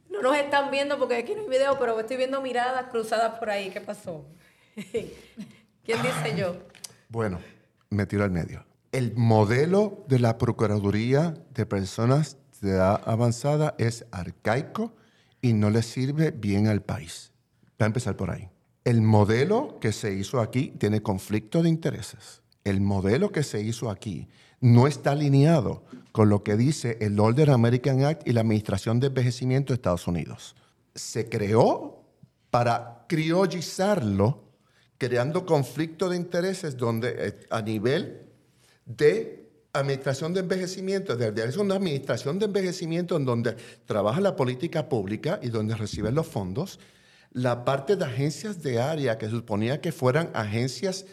[0.10, 3.50] no nos están viendo porque aquí no hay video, pero estoy viendo miradas cruzadas por
[3.50, 3.70] ahí.
[3.70, 4.26] ¿Qué pasó?
[4.76, 6.58] ¿Quién dice yo?
[7.10, 7.40] Bueno,
[7.90, 8.66] me tiro al medio.
[8.92, 14.94] El modelo de la Procuraduría de Personas de edad avanzada es arcaico
[15.42, 17.32] y no le sirve bien al país.
[17.82, 18.50] Va a empezar por ahí.
[18.84, 22.42] El modelo que se hizo aquí tiene conflicto de intereses.
[22.64, 24.28] El modelo que se hizo aquí
[24.60, 29.08] no está alineado con lo que dice el Older American Act y la Administración de
[29.08, 30.56] Envejecimiento de Estados Unidos.
[30.96, 32.04] Se creó
[32.50, 34.44] para criollizarlo,
[34.98, 38.22] creando conflicto de intereses donde eh, a nivel
[38.86, 39.44] de
[39.74, 45.50] administración de envejecimiento, es una administración de envejecimiento en donde trabaja la política pública y
[45.50, 46.80] donde reciben los fondos,
[47.34, 51.06] la parte de agencias de área que suponía que fueran agencias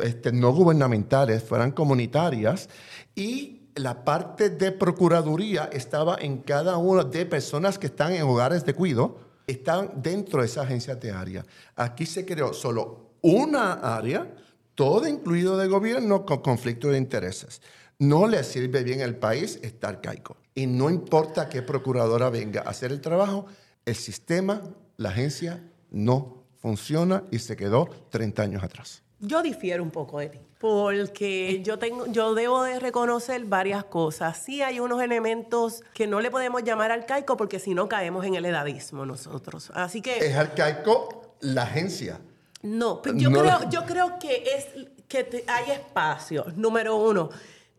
[0.00, 2.68] este, no gubernamentales, fueran comunitarias,
[3.14, 8.64] y la parte de procuraduría estaba en cada una de personas que están en hogares
[8.64, 11.44] de cuido, están dentro de esas agencias de área.
[11.74, 14.32] Aquí se creó solo una área,
[14.76, 17.60] todo incluido de gobierno, con conflicto de intereses.
[17.98, 20.36] No le sirve bien al país estar caico.
[20.54, 23.46] Y no importa qué procuradora venga a hacer el trabajo,
[23.84, 24.62] el sistema,
[24.96, 29.02] la agencia, no funciona y se quedó 30 años atrás.
[29.20, 34.36] Yo difiero un poco de ti, porque yo tengo, yo debo de reconocer varias cosas.
[34.38, 38.34] Sí hay unos elementos que no le podemos llamar arcaico porque si no caemos en
[38.34, 39.70] el edadismo nosotros.
[39.74, 42.20] Así que es arcaico la agencia.
[42.62, 44.66] No, yo creo, yo creo que es
[45.06, 46.46] que hay espacio.
[46.56, 47.30] Número uno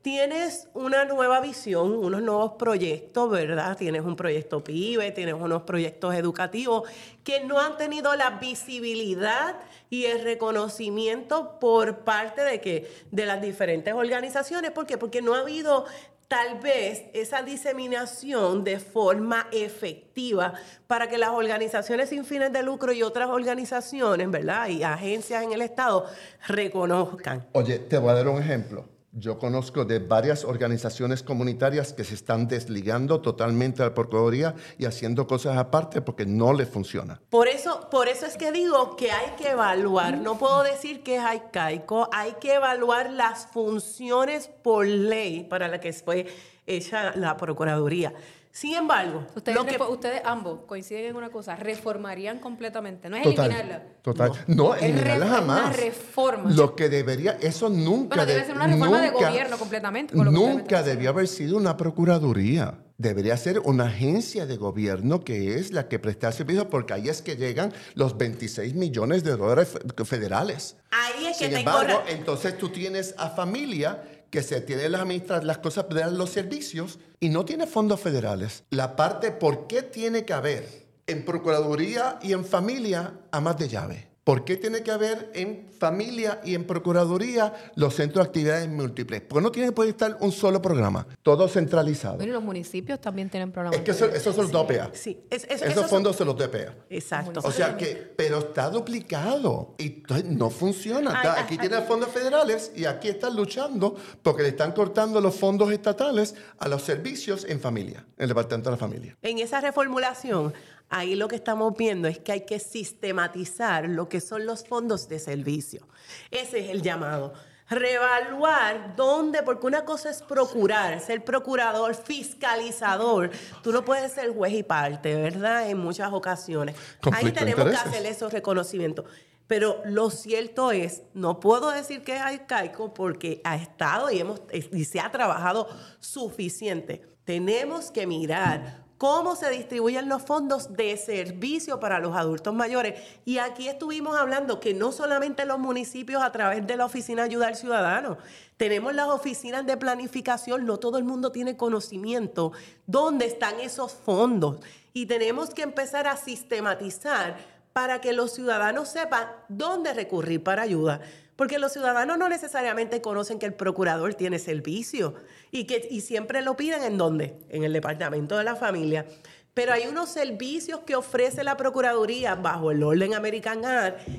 [0.05, 3.75] tienes una nueva visión, unos nuevos proyectos, ¿verdad?
[3.75, 6.87] Tienes un proyecto PIBE, tienes unos proyectos educativos
[7.23, 9.55] que no han tenido la visibilidad
[9.89, 14.99] y el reconocimiento por parte de que de las diferentes organizaciones, ¿por qué?
[14.99, 15.85] Porque no ha habido
[16.27, 20.53] tal vez esa diseminación de forma efectiva
[20.85, 24.67] para que las organizaciones sin fines de lucro y otras organizaciones, ¿verdad?
[24.67, 26.05] Y agencias en el Estado
[26.47, 27.47] reconozcan.
[27.53, 28.94] Oye, te voy a dar un ejemplo.
[29.17, 34.83] Yo conozco de varias organizaciones comunitarias que se están desligando totalmente de la Procuraduría y
[34.83, 37.21] haciendo cosas aparte porque no le funciona.
[37.29, 41.15] Por eso, por eso es que digo que hay que evaluar, no puedo decir que
[41.15, 46.27] es arcaico, hay que evaluar las funciones por ley para la que fue
[46.65, 48.13] hecha la Procuraduría.
[48.55, 49.57] Sin embargo, ustedes,
[49.89, 53.83] ustedes ambos coinciden en una cosa, reformarían completamente, no es eliminarla.
[54.01, 55.65] Total, no, eliminarla jamás.
[55.65, 56.51] Una reforma.
[56.51, 58.15] Lo que debería, eso nunca...
[58.15, 60.15] Bueno, debe ser una reforma de gobierno completamente.
[60.15, 62.79] nunca debió haber sido una procuraduría.
[62.97, 67.21] Debería ser una agencia de gobierno que es la que presta servicio, porque ahí es
[67.21, 70.77] que llegan los 26 millones de dólares federales.
[70.91, 74.01] Ahí es que Sin embargo, entonces tú tienes a familia
[74.35, 78.65] que se tiene las administras, las cosas los servicios y no tiene fondos federales.
[78.69, 80.67] La parte por qué tiene que haber
[81.07, 84.14] en Procuraduría y en familia a más de llave.
[84.25, 89.21] ¿Por qué tiene que haber en familia y en procuraduría los centros de actividades múltiples?
[89.21, 92.15] Porque no tiene que poder estar un solo programa, todo centralizado.
[92.15, 93.77] Bueno, y los municipios también tienen programas.
[93.77, 94.89] Es que eso, son los DOPEA.
[94.93, 96.75] Sí, esos fondos se los DOPEA.
[96.89, 97.39] Exacto.
[97.43, 101.21] O sea que, pero está duplicado y no funciona.
[101.37, 106.33] aquí tiene fondos federales y aquí están luchando porque le están cortando los fondos estatales
[106.57, 109.17] a los servicios en familia, en el Departamento de la Familia.
[109.21, 110.51] En esa reformulación
[110.89, 115.07] ahí lo que estamos viendo es que hay que sistematizar lo que son los fondos
[115.07, 115.87] de servicio.
[116.31, 117.33] Ese es el llamado.
[117.67, 123.31] Reevaluar dónde, porque una cosa es procurar, ser procurador, fiscalizador.
[123.63, 125.67] Tú no puedes ser juez y parte, ¿verdad?
[125.67, 126.75] En muchas ocasiones.
[127.11, 129.05] ahí tenemos que hacer esos reconocimientos.
[129.47, 134.41] Pero lo cierto es, no puedo decir que es arcaico porque ha estado y, hemos,
[134.51, 135.67] y se ha trabajado
[135.99, 137.01] suficiente.
[137.25, 142.99] Tenemos que mirar cómo se distribuyen los fondos de servicio para los adultos mayores.
[143.25, 147.47] Y aquí estuvimos hablando que no solamente los municipios a través de la Oficina Ayuda
[147.47, 148.17] al Ciudadano,
[148.57, 152.53] tenemos las oficinas de planificación, no todo el mundo tiene conocimiento
[152.87, 154.57] dónde están esos fondos.
[154.93, 157.35] Y tenemos que empezar a sistematizar
[157.73, 161.01] para que los ciudadanos sepan dónde recurrir para ayuda.
[161.35, 165.15] Porque los ciudadanos no necesariamente conocen que el procurador tiene servicio
[165.51, 167.37] y que y siempre lo piden en dónde?
[167.49, 169.05] En el departamento de la familia.
[169.53, 173.61] Pero hay unos servicios que ofrece la Procuraduría bajo el orden American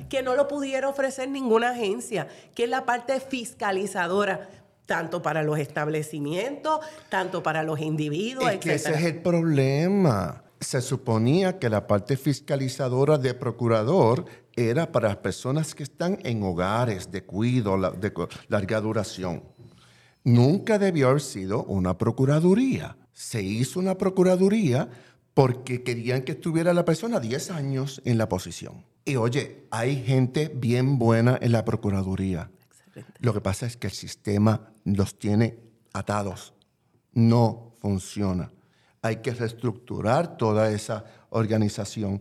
[0.09, 4.49] que no lo pudiera ofrecer ninguna agencia, que es la parte fiscalizadora
[4.87, 10.43] tanto para los establecimientos, tanto para los individuos, es que ese es el problema.
[10.59, 14.25] se suponía que la parte fiscalizadora de procurador
[14.57, 18.11] era para las personas que están en hogares de cuido de
[18.49, 19.43] larga duración.
[20.23, 22.97] Nunca debió haber sido una procuraduría.
[23.13, 24.89] Se hizo una procuraduría
[25.33, 28.83] porque querían que estuviera la persona 10 años en la posición.
[29.05, 32.49] Y oye, hay gente bien buena en la procuraduría.
[33.19, 35.59] Lo que pasa es que el sistema los tiene
[35.93, 36.53] atados.
[37.13, 38.51] No funciona.
[39.03, 42.19] Hay que reestructurar toda esa organización.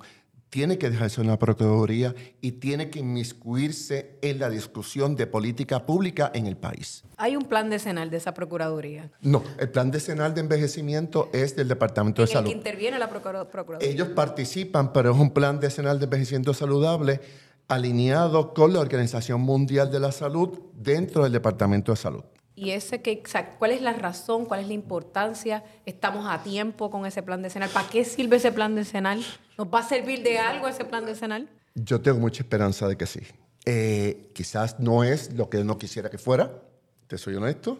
[0.49, 6.31] Tiene que dejarse una procuraduría y tiene que inmiscuirse en la discusión de política pública
[6.35, 7.03] en el país.
[7.17, 9.11] Hay un plan decenal de esa Procuraduría.
[9.21, 12.57] No, el plan decenal de envejecimiento es del Departamento de En el que Salud.
[12.59, 13.93] interviene la Procura- Procuraduría.
[13.93, 17.21] Ellos participan, pero es un plan decenal de envejecimiento saludable
[17.69, 22.23] alineado con la Organización Mundial de la Salud dentro del Departamento de Salud.
[22.59, 23.23] ¿Y ese que,
[23.59, 25.63] cuál es la razón, cuál es la importancia?
[25.85, 27.69] ¿Estamos a tiempo con ese plan decenal?
[27.69, 29.23] ¿Para qué sirve ese plan decenal?
[29.59, 31.51] ¿Nos va a servir de algo ese plan decenal?
[31.75, 33.21] Yo tengo mucha esperanza de que sí.
[33.67, 36.63] Eh, quizás no es lo que uno quisiera que fuera,
[37.07, 37.79] te soy honesto,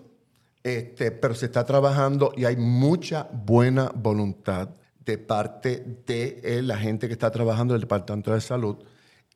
[0.63, 4.69] este, pero se está trabajando y hay mucha buena voluntad
[5.07, 8.77] de parte de eh, la gente que está trabajando en el Departamento de Salud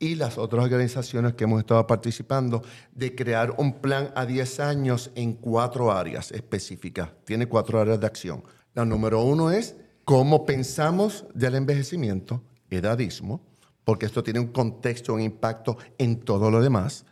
[0.01, 5.11] y las otras organizaciones que hemos estado participando de crear un plan a 10 años
[5.15, 7.11] en cuatro áreas específicas.
[7.25, 8.43] Tiene cuatro áreas de acción.
[8.75, 9.77] La número uno es
[10.07, 13.43] cómo pensamos del envejecimiento, edadismo,
[13.85, 17.05] porque esto tiene un contexto, un impacto en todo lo demás.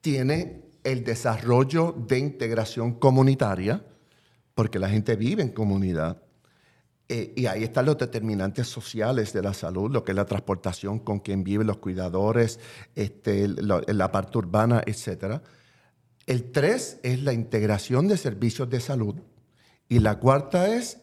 [0.00, 3.84] Tiene el desarrollo de integración comunitaria,
[4.54, 6.22] porque la gente vive en comunidad.
[7.12, 11.00] Eh, y ahí están los determinantes sociales de la salud, lo que es la transportación,
[11.00, 12.60] con quien viven los cuidadores,
[12.94, 15.40] este, la, la parte urbana, etc.
[16.24, 19.16] El tres es la integración de servicios de salud.
[19.88, 20.98] Y la cuarta es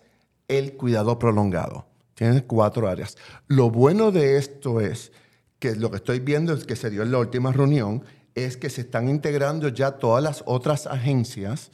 [0.47, 1.87] el cuidado prolongado.
[2.13, 3.17] Tiene cuatro áreas.
[3.47, 5.11] Lo bueno de esto es
[5.59, 8.69] que lo que estoy viendo es que se dio en la última reunión, es que
[8.69, 11.69] se están integrando ya todas las otras agencias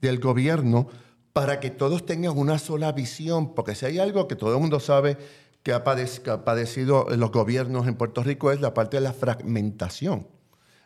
[0.00, 0.88] del gobierno
[1.36, 4.80] para que todos tengan una sola visión, porque si hay algo que todo el mundo
[4.80, 5.18] sabe
[5.62, 10.26] que ha, padecido los gobiernos en Puerto Rico es la parte de la fragmentación.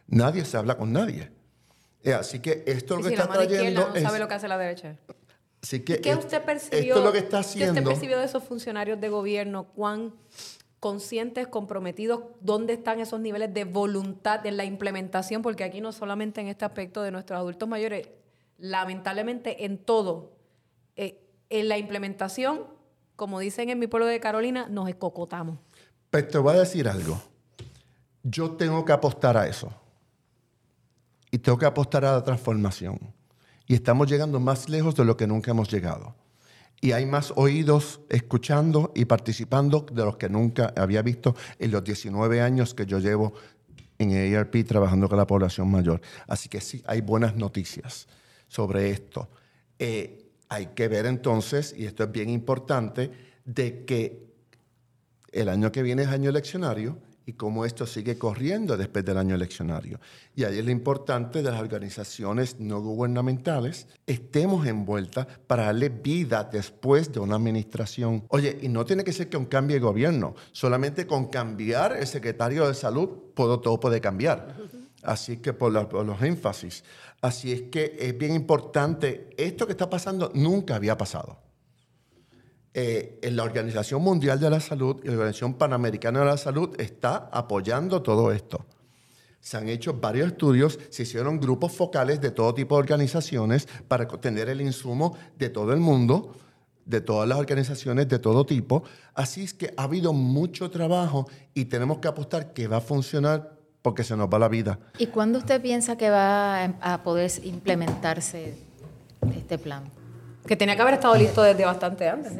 [0.08, 1.30] Nadie se habla con nadie.
[2.02, 4.02] Eh, Así que esto lo que si la está mano trayendo no es...
[4.02, 4.96] sabe lo que hace la derecha.
[5.62, 6.80] Así que ¿Qué usted percibió?
[6.80, 9.68] Esto es lo que está ¿Qué usted percibió de esos funcionarios de gobierno?
[9.68, 10.14] ¿Cuán
[10.80, 12.22] conscientes, comprometidos?
[12.40, 15.42] ¿Dónde están esos niveles de voluntad en la implementación?
[15.42, 18.08] Porque aquí no solamente en este aspecto de nuestros adultos mayores,
[18.58, 20.39] lamentablemente en todo,
[21.00, 22.66] eh, en la implementación,
[23.16, 25.58] como dicen en mi pueblo de Carolina, nos escocotamos.
[26.10, 27.18] Pero te voy a decir algo.
[28.22, 29.72] Yo tengo que apostar a eso.
[31.30, 32.98] Y tengo que apostar a la transformación.
[33.66, 36.14] Y estamos llegando más lejos de lo que nunca hemos llegado.
[36.82, 41.82] Y hay más oídos escuchando y participando de los que nunca había visto en los
[41.82, 43.32] 19 años que yo llevo
[43.98, 46.02] en ARP trabajando con la población mayor.
[46.26, 48.06] Así que sí, hay buenas noticias
[48.48, 49.30] sobre esto.
[49.78, 53.10] Eh, hay que ver entonces, y esto es bien importante,
[53.44, 54.30] de que
[55.32, 59.36] el año que viene es año eleccionario y cómo esto sigue corriendo después del año
[59.36, 60.00] eleccionario.
[60.34, 66.42] Y ahí es lo importante de las organizaciones no gubernamentales, estemos envueltas para darle vida
[66.42, 68.24] después de una administración.
[68.28, 72.08] Oye, y no tiene que ser que un cambie de gobierno, solamente con cambiar el
[72.08, 74.56] secretario de salud, todo, todo puede cambiar.
[75.02, 76.84] Así que por, la- por los énfasis.
[77.22, 81.38] Así es que es bien importante, esto que está pasando nunca había pasado
[82.72, 86.78] eh, en la Organización Mundial de la Salud y la Organización Panamericana de la Salud
[86.80, 88.64] está apoyando todo esto.
[89.40, 94.06] Se han hecho varios estudios, se hicieron grupos focales de todo tipo de organizaciones para
[94.06, 96.36] tener el insumo de todo el mundo,
[96.84, 98.82] de todas las organizaciones de todo tipo.
[99.14, 103.59] Así es que ha habido mucho trabajo y tenemos que apostar que va a funcionar
[103.82, 104.78] porque se nos va la vida.
[104.98, 108.54] ¿Y cuándo usted piensa que va a- poder implementarse
[109.34, 109.84] este plan?
[110.46, 112.32] Que tenía que haber estado listo desde bastante antes.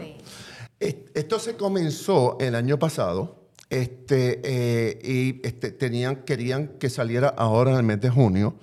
[0.79, 3.37] Esto se comenzó el año pasado
[3.69, 8.55] este, eh, y este, tenían, querían que saliera ahora en el mes de junio,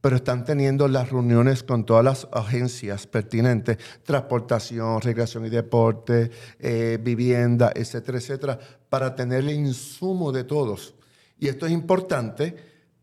[0.00, 6.98] pero están teniendo las reuniones con todas las agencias pertinentes, transportación, recreación y deporte, eh,
[7.00, 8.58] vivienda, etcétera, etcétera,
[8.88, 10.94] para tener el insumo de todos.
[11.40, 12.54] Y esto es importante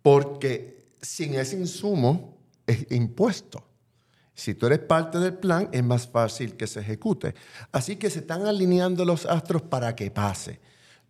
[0.01, 3.63] porque sin ese insumo es impuesto.
[4.33, 7.33] Si tú eres parte del plan, es más fácil que se ejecute.
[7.71, 10.59] Así que se están alineando los astros para que pase.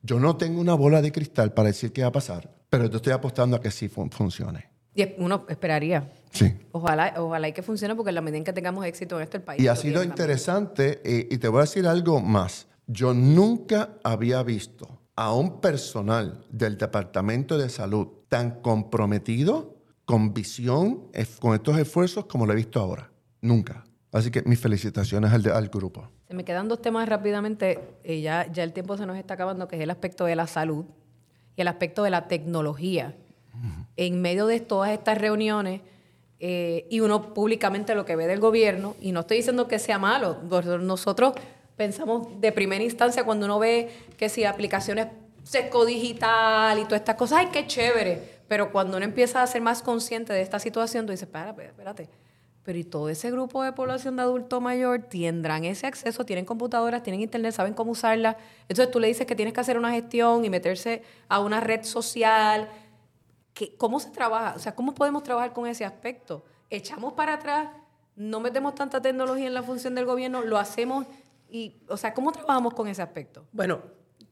[0.02, 2.98] Yo no tengo una bola de cristal para decir qué va a pasar, pero yo
[2.98, 4.70] estoy apostando a que sí fun- funcione.
[4.96, 6.10] Y uno esperaría.
[6.32, 6.54] Sí.
[6.72, 9.38] Ojalá, ojalá y que funcione porque en la medida en que tengamos éxito en esto,
[9.38, 9.62] el país.
[9.62, 12.68] Y ha sido interesante, eh, y te voy a decir algo más.
[12.88, 21.08] Yo nunca había visto a un personal del Departamento de Salud tan comprometido, con visión,
[21.42, 23.12] con estos esfuerzos como lo he visto ahora.
[23.42, 23.84] Nunca.
[24.14, 26.08] Así que mis felicitaciones al, de- al grupo.
[26.28, 27.80] Se me quedan dos temas rápidamente.
[28.04, 30.48] eh, ya, ya el tiempo se nos está acabando, que es el aspecto de la
[30.48, 30.86] salud
[31.58, 33.16] y el aspecto de la tecnología.
[33.96, 35.82] En medio de todas estas reuniones,
[36.40, 39.98] eh, y uno públicamente lo que ve del gobierno, y no estoy diciendo que sea
[39.98, 40.38] malo,
[40.82, 41.34] nosotros
[41.78, 45.08] pensamos de primera instancia cuando uno ve que si aplicaciones
[45.44, 48.38] sesco digital y todas estas cosas, ¡ay, qué chévere!
[48.50, 52.10] Pero cuando uno empieza a ser más consciente de esta situación, tú dices, espérate, espérate,
[52.64, 57.04] pero y todo ese grupo de población de adulto mayor tendrán ese acceso, tienen computadoras,
[57.04, 58.36] tienen internet, saben cómo usarla.
[58.68, 61.84] Entonces tú le dices que tienes que hacer una gestión y meterse a una red
[61.84, 62.68] social.
[63.54, 64.54] ¿Qué- ¿Cómo se trabaja?
[64.56, 66.44] O sea, ¿cómo podemos trabajar con ese aspecto?
[66.70, 67.70] Echamos para atrás,
[68.18, 71.06] no metemos tanta tecnología en la función del gobierno, lo hacemos
[71.50, 73.46] y, o sea, ¿cómo trabajamos con ese aspecto?
[73.52, 73.82] Bueno,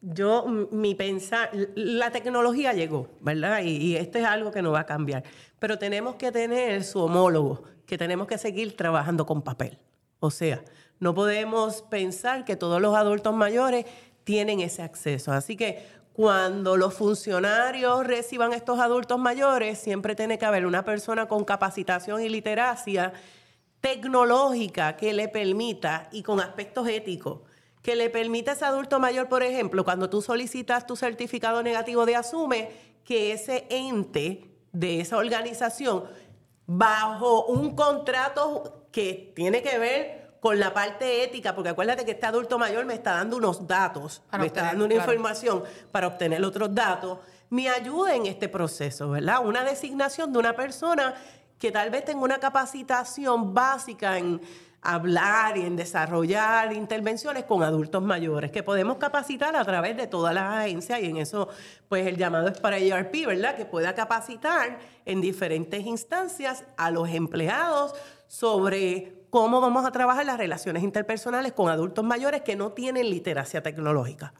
[0.01, 3.61] yo, mi pensar, la tecnología llegó, ¿verdad?
[3.63, 5.23] Y, y esto es algo que no va a cambiar.
[5.59, 9.79] Pero tenemos que tener su homólogo, que tenemos que seguir trabajando con papel.
[10.19, 10.63] O sea,
[10.99, 13.85] no podemos pensar que todos los adultos mayores
[14.23, 15.31] tienen ese acceso.
[15.31, 21.27] Así que cuando los funcionarios reciban estos adultos mayores, siempre tiene que haber una persona
[21.27, 23.11] con capacitación y literacia
[23.85, 27.41] tecnológica que le permita y con aspectos éticos
[27.83, 32.07] que le permita a ese adulto mayor, por ejemplo, cuando tú solicitas tu certificado negativo
[32.07, 32.71] de asume,
[33.03, 36.05] que ese ente de esa organización,
[36.65, 42.25] bajo un contrato que tiene que ver con la parte ética, porque acuérdate que este
[42.25, 45.11] adulto mayor me está dando unos datos, Para me está dando una claro.
[45.11, 47.19] información para obtener otros datos,
[47.51, 49.45] me ayuda en este proceso, ¿verdad?
[49.45, 51.13] Una designación de una persona
[51.59, 54.41] que tal vez tenga una capacitación básica en
[54.85, 60.33] hablar y en desarrollar intervenciones con adultos mayores, que podemos capacitar a través de todas
[60.33, 61.49] las agencias y en eso,
[61.89, 63.55] pues el llamado es para ERP, ¿verdad?
[63.55, 67.95] Que pueda capacitar en diferentes instancias a los empleados
[68.27, 73.63] sobre cómo vamos a trabajar las relaciones interpersonales con adultos mayores que no tienen literacia
[73.63, 74.33] tecnológica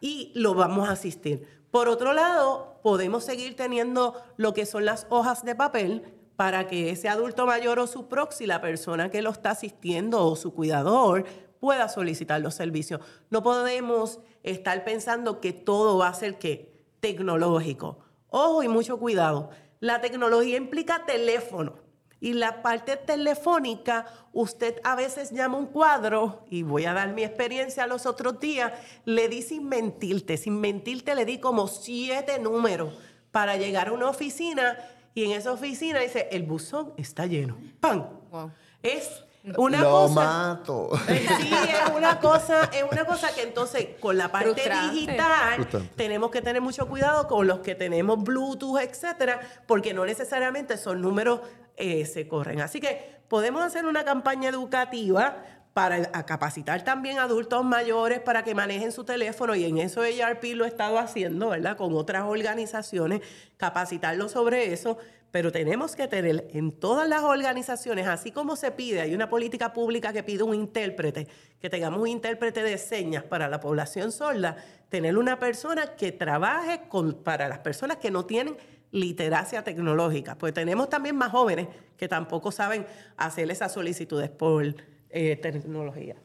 [0.00, 1.46] y lo vamos a asistir.
[1.70, 6.90] Por otro lado, podemos seguir teniendo lo que son las hojas de papel para que
[6.90, 11.24] ese adulto mayor o su proxy, la persona que lo está asistiendo o su cuidador,
[11.58, 13.00] pueda solicitar los servicios.
[13.30, 16.84] No podemos estar pensando que todo va a ser ¿qué?
[17.00, 17.98] tecnológico.
[18.28, 19.50] Ojo y mucho cuidado.
[19.80, 21.84] La tecnología implica teléfono.
[22.18, 27.22] Y la parte telefónica, usted a veces llama un cuadro, y voy a dar mi
[27.22, 28.72] experiencia los otros días,
[29.04, 32.94] le di sin mentirte, sin mentirte le di como siete números
[33.32, 34.78] para llegar a una oficina
[35.16, 37.56] y en esa oficina dice, el buzón está lleno.
[37.80, 38.04] ¡Pam!
[38.30, 38.50] Wow.
[38.82, 39.24] Es
[39.56, 40.14] una Lo cosa...
[40.14, 40.90] mato.
[41.08, 44.94] Eh, Sí, es una cosa, es una cosa que entonces con la parte Frustrante.
[44.94, 45.90] digital Frustrante.
[45.96, 50.96] tenemos que tener mucho cuidado con los que tenemos Bluetooth, etcétera, porque no necesariamente esos
[50.98, 51.40] números
[51.76, 52.60] eh, se corren.
[52.60, 55.36] Así que podemos hacer una campaña educativa
[55.76, 60.64] para capacitar también adultos mayores para que manejen su teléfono y en eso ERP lo
[60.64, 61.76] he estado haciendo, ¿verdad?
[61.76, 63.20] Con otras organizaciones,
[63.58, 64.96] capacitarlos sobre eso,
[65.30, 69.74] pero tenemos que tener en todas las organizaciones, así como se pide, hay una política
[69.74, 71.28] pública que pide un intérprete,
[71.60, 74.56] que tengamos un intérprete de señas para la población sorda,
[74.88, 78.56] tener una persona que trabaje con, para las personas que no tienen
[78.92, 81.68] literacia tecnológica, pues tenemos también más jóvenes
[81.98, 82.86] que tampoco saben
[83.18, 84.74] hacer esas solicitudes por
[85.16, 86.16] eh, tecnología.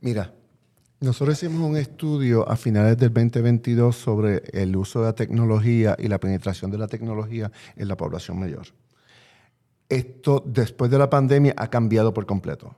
[0.00, 0.32] Mira,
[1.00, 6.08] nosotros hicimos un estudio a finales del 2022 sobre el uso de la tecnología y
[6.08, 8.66] la penetración de la tecnología en la población mayor.
[9.88, 12.76] Esto, después de la pandemia, ha cambiado por completo.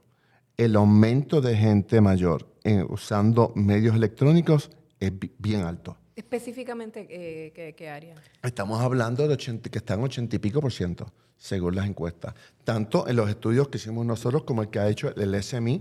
[0.57, 5.97] El aumento de gente mayor en- usando medios electrónicos es bi- bien alto.
[6.17, 8.15] Específicamente, eh, ¿qué, área?
[8.41, 12.33] Estamos hablando de 80, que están 80 y pico por ciento, según las encuestas.
[12.63, 15.79] Tanto en los estudios que hicimos nosotros como el que ha hecho el SMI,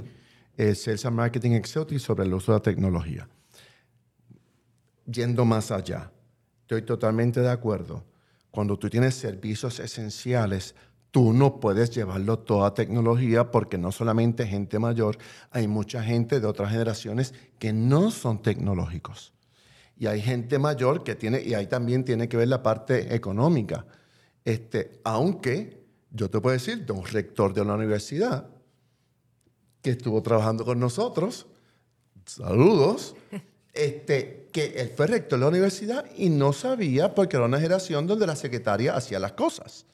[0.59, 3.27] el Sales and Marketing Executive, sobre el uso de la tecnología.
[5.07, 6.13] Yendo más allá,
[6.61, 8.05] estoy totalmente de acuerdo.
[8.51, 10.75] Cuando tú tienes servicios esenciales,
[11.13, 15.17] tú no puedes llevarlo toda tecnología porque no solamente gente mayor,
[15.51, 19.33] hay mucha gente de otras generaciones que no son tecnológicos.
[19.99, 23.87] Y hay gente mayor que tiene, y ahí también tiene que ver la parte económica.
[24.45, 28.49] Este, aunque yo te puedo decir de un rector de una universidad
[29.83, 31.47] que estuvo trabajando con nosotros,
[32.25, 33.15] saludos,
[33.73, 38.07] este, que él fue rector de la universidad y no sabía porque era una generación
[38.07, 39.87] donde la secretaria hacía las cosas.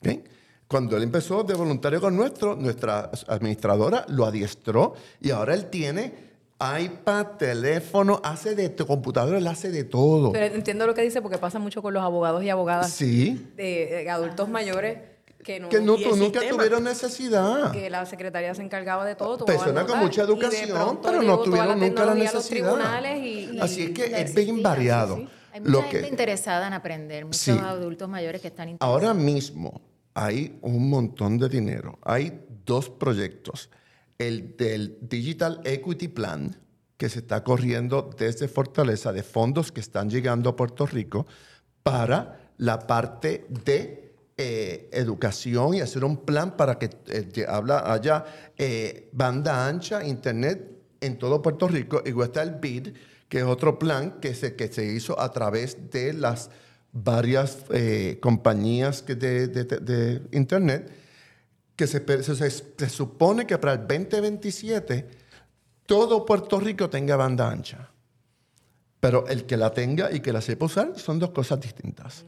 [0.00, 0.28] ¿ok?
[0.66, 6.33] Cuando él empezó de voluntario con nuestro, nuestra administradora lo adiestró y ahora él tiene
[6.80, 10.32] iPad, teléfono, hace de tu computadora, él hace de todo.
[10.32, 13.50] Pero entiendo lo que dice porque pasa mucho con los abogados y abogadas Sí.
[13.56, 14.98] de, de adultos mayores
[15.42, 16.48] que no, Que no, el nunca sistema.
[16.56, 17.70] tuvieron necesidad.
[17.72, 19.44] que la secretaría se encargaba de todo.
[19.44, 22.48] Personas con mucha educación, pronto pero no tuvieron nunca la necesidad.
[22.72, 25.16] tribunales y- y- Así es que es bien variado.
[25.16, 25.28] sí, sí.
[25.52, 27.50] Hay mucha Lo gente que, interesada en aprender, muchos Sí.
[27.52, 29.02] adultos mayores que están interesados.
[29.02, 29.82] ahora mismo
[30.14, 31.98] hay un montón de dinero.
[32.02, 33.68] Hay dos proyectos.
[34.18, 36.56] El del Digital Equity Plan,
[36.96, 41.26] que se está corriendo desde Fortaleza, de fondos que están llegando a Puerto Rico
[41.82, 48.24] para la parte de eh, educación y hacer un plan para que eh, habla haya
[48.56, 52.02] eh, banda ancha, internet en todo Puerto Rico.
[52.06, 52.88] Igual está el BID,
[53.28, 56.50] que es otro plan que se, que se hizo a través de las
[56.92, 60.90] varias eh, compañías de- de internet,
[61.76, 65.08] que se, se- se supone que para el 2027
[65.86, 67.90] todo Puerto Rico tenga banda ancha.
[69.00, 72.24] Pero el que la tenga y que la sepa usar son dos cosas distintas.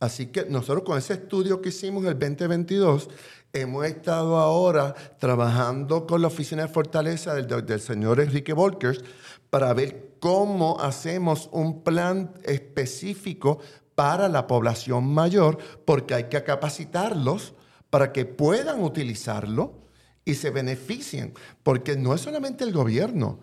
[0.00, 3.08] Así que nosotros con ese estudio que hicimos el 2022,
[3.52, 9.02] hemos estado ahora trabajando con la oficina de Fortaleza del, del señor Enrique Volkers
[9.50, 13.58] para ver cómo hacemos un plan específico
[13.94, 17.54] para la población mayor, porque hay que capacitarlos
[17.90, 19.80] para que puedan utilizarlo
[20.24, 23.40] y se beneficien, porque no es solamente el gobierno,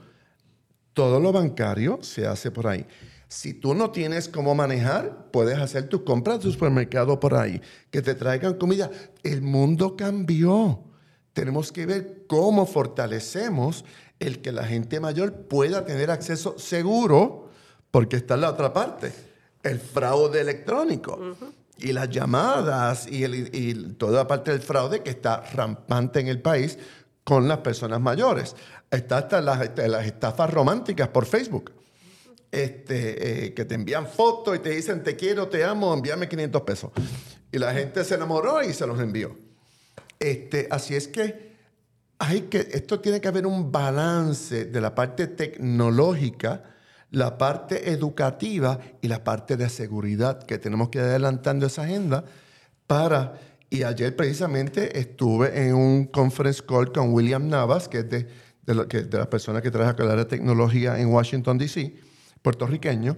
[0.93, 2.85] todo lo bancario se hace por ahí.
[3.27, 8.01] Si tú no tienes cómo manejar, puedes hacer tus compras de supermercado por ahí, que
[8.01, 8.89] te traigan comida.
[9.21, 10.83] El mundo cambió.
[11.33, 13.83] Tenemos que ver cómo fortalecemos
[14.19, 17.49] el que la gente mayor pueda tener acceso seguro,
[17.91, 19.11] porque está en la otra parte,
[19.61, 21.19] el fraude electrónico.
[21.80, 26.28] Y las llamadas y, el- y toda la parte del fraude que está rampante en
[26.28, 26.78] el país
[27.23, 28.55] con las personas mayores.
[28.89, 31.73] Está hasta las, las estafas románticas por Facebook.
[32.49, 36.61] Este, eh, que te envían fotos y te dicen te quiero, te amo, envíame 500
[36.61, 36.91] pesos.
[37.51, 39.38] Y la gente se enamoró y se los envió.
[40.19, 41.55] Este, así es que
[42.19, 46.63] hay que, esto tiene que haber un balance de la parte tecnológica,
[47.11, 52.23] la parte educativa y la parte de seguridad que tenemos que ir adelantando esa agenda
[52.85, 53.39] para...
[53.69, 58.27] Y ayer precisamente estuve en un conference call con William Navas, que es de,
[58.65, 61.93] de, que, de las personas que trabajan con de tecnología en Washington, D.C.,
[62.41, 63.13] puertorriqueño,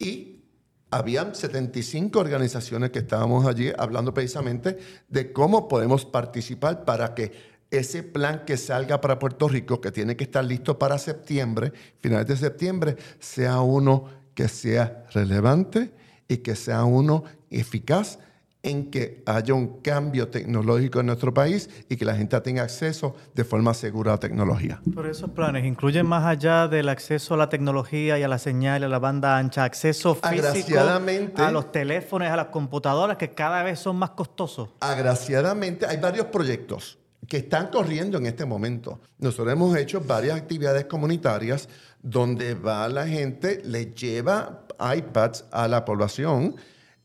[0.00, 0.42] y
[0.90, 4.76] habían 75 organizaciones que estábamos allí hablando precisamente
[5.08, 7.32] de cómo podemos participar para que
[7.72, 12.28] ese plan que salga para Puerto Rico, que tiene que estar listo para septiembre, finales
[12.28, 15.90] de septiembre, sea uno que sea relevante
[16.28, 18.18] y que sea uno eficaz
[18.62, 23.16] en que haya un cambio tecnológico en nuestro país y que la gente tenga acceso
[23.34, 24.80] de forma segura a la tecnología.
[24.94, 28.84] Pero esos planes incluyen más allá del acceso a la tecnología y a la señal,
[28.84, 33.80] a la banda ancha, acceso físico a los teléfonos, a las computadoras que cada vez
[33.80, 34.68] son más costosos.
[34.78, 36.98] Agraciadamente, hay varios proyectos
[37.32, 39.00] que están corriendo en este momento.
[39.16, 41.66] Nosotros hemos hecho varias actividades comunitarias
[42.02, 46.56] donde va la gente, le lleva iPads a la población,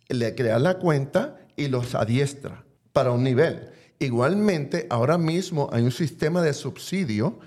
[0.09, 3.69] le crea la cuenta y los adiestra para un nivel.
[3.99, 7.39] Igualmente, ahora mismo hay un sistema de subsidio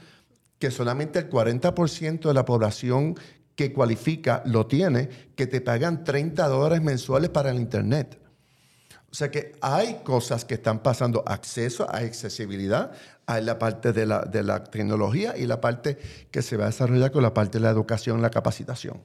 [0.59, 3.14] que solamente el 40% de la población
[3.57, 8.18] que cualifica lo tiene, que te pagan 30 dólares mensuales para el Internet.
[9.11, 12.93] O sea que hay cosas que están pasando, acceso a accesibilidad,
[13.27, 15.99] hay la parte de la, de la tecnología y la parte
[16.31, 19.03] que se va a desarrollar con la parte de la educación, la capacitación.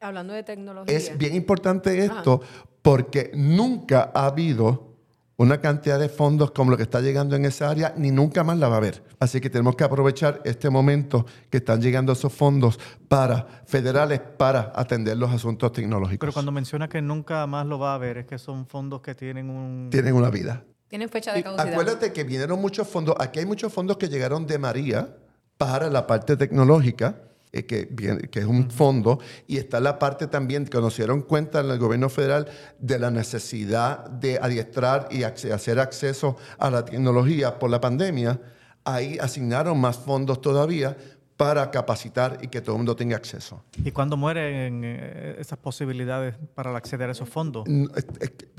[0.00, 0.94] Hablando de tecnología.
[0.94, 2.42] Es bien importante esto
[2.82, 4.93] porque nunca ha habido
[5.36, 8.58] una cantidad de fondos como lo que está llegando en esa área, ni nunca más
[8.58, 9.02] la va a haber.
[9.18, 12.78] Así que tenemos que aprovechar este momento que están llegando esos fondos
[13.08, 16.20] para federales para atender los asuntos tecnológicos.
[16.20, 19.14] Pero cuando menciona que nunca más lo va a haber, es que son fondos que
[19.14, 19.88] tienen un...
[19.90, 20.64] Tienen una vida.
[20.88, 21.68] Tienen fecha de Y caducidad.
[21.72, 23.16] acuérdate que vinieron muchos fondos.
[23.18, 25.16] Aquí hay muchos fondos que llegaron de María
[25.56, 27.16] para la parte tecnológica,
[27.58, 31.70] eh, que, es un fondo, y está la parte también que nos dieron cuenta en
[31.70, 32.48] el gobierno federal
[32.78, 38.40] de la necesidad de adiestrar y hacer acceso a la tecnología por la pandemia.
[38.84, 40.96] Ahí asignaron más fondos todavía
[41.36, 43.64] para capacitar y que todo el mundo tenga acceso.
[43.84, 47.64] ¿Y cuándo mueren eh, esas posibilidades para acceder a esos fondos?
[47.66, 47.86] Mm,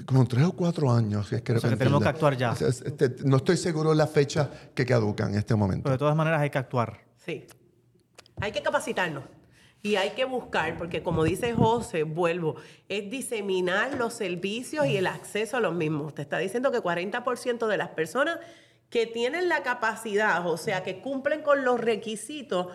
[0.06, 1.32] Como tres o cuatro años.
[1.32, 2.52] es creo O sea, que tenemos que actuar ya.
[2.52, 5.84] Es- es- este, no estoy seguro de la fecha que caducan en este momento.
[5.84, 7.00] Pero de todas maneras hay que actuar.
[7.26, 7.46] Sí.
[8.42, 9.24] Hay que capacitarnos.
[9.82, 12.56] Y hay que buscar, porque como dice José, vuelvo,
[12.90, 16.16] es diseminar los servicios y el acceso a los mismos.
[16.16, 18.40] Te está diciendo que 40% de las personas
[18.90, 22.68] que tienen la capacidad, o sea, que cumplen con los requisitos,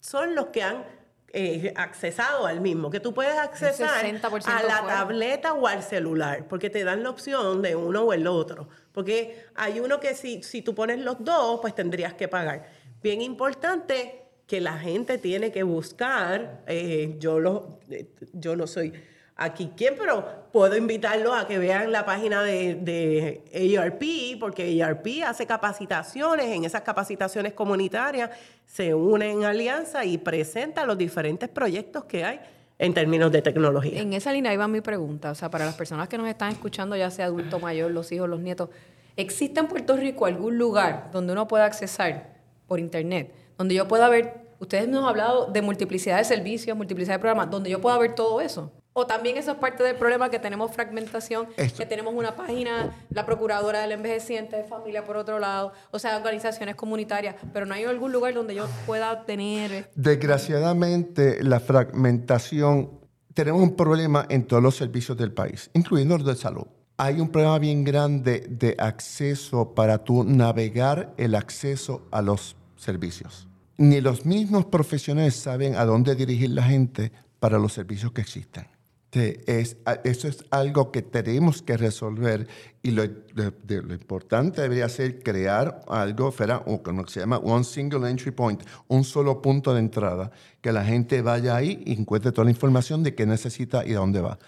[0.00, 0.84] son los que han
[1.32, 4.98] eh, accesado al mismo, que tú puedes accesar 60% a la fuera.
[4.98, 8.68] tableta o al celular, porque te dan la opción de uno o el otro.
[8.92, 12.68] Porque hay uno que si, si tú pones los dos, pues tendrías que pagar.
[13.02, 18.92] Bien importante que la gente tiene que buscar, eh, yo, lo, eh, yo no soy
[19.36, 24.02] aquí quien, pero puedo invitarlos a que vean la página de, de ARP,
[24.40, 28.30] porque ARP hace capacitaciones, en esas capacitaciones comunitarias
[28.66, 32.40] se une en alianza y presenta los diferentes proyectos que hay
[32.76, 34.00] en términos de tecnología.
[34.00, 35.30] En esa línea iba mi pregunta.
[35.30, 38.28] O sea, para las personas que nos están escuchando, ya sea adulto mayor, los hijos,
[38.28, 38.70] los nietos,
[39.14, 42.34] ¿existe en Puerto Rico algún lugar donde uno pueda accesar
[42.66, 43.39] por internet?
[43.60, 47.50] Donde yo pueda ver, ustedes nos han hablado de multiplicidad de servicios, multiplicidad de programas,
[47.50, 48.72] donde yo pueda ver todo eso.
[48.94, 52.96] O también eso es parte del problema que tenemos fragmentación, Esto- que tenemos una página,
[53.10, 57.74] la Procuradora del Envejeciente de Familia por otro lado, o sea, organizaciones comunitarias, pero no
[57.74, 59.90] hay algún lugar donde yo pueda tener...
[59.94, 62.92] Desgraciadamente, la fragmentación,
[63.34, 66.64] tenemos un problema en todos los servicios del país, incluyendo los de salud.
[66.96, 73.46] Hay un problema bien grande de acceso para tú navegar el acceso a los servicios.
[73.80, 78.66] Ni los mismos profesionales saben a dónde dirigir la gente para los servicios que existen.
[79.10, 82.46] Eso es algo que tenemos que resolver
[82.82, 88.32] y lo, importante debería ser crear algo, fuera, o como se llama One Single Entry
[88.32, 92.50] Point, un solo punto de entrada, que la gente vaya ahí y encuentre toda la
[92.50, 94.38] información de qué necesita y a dónde va.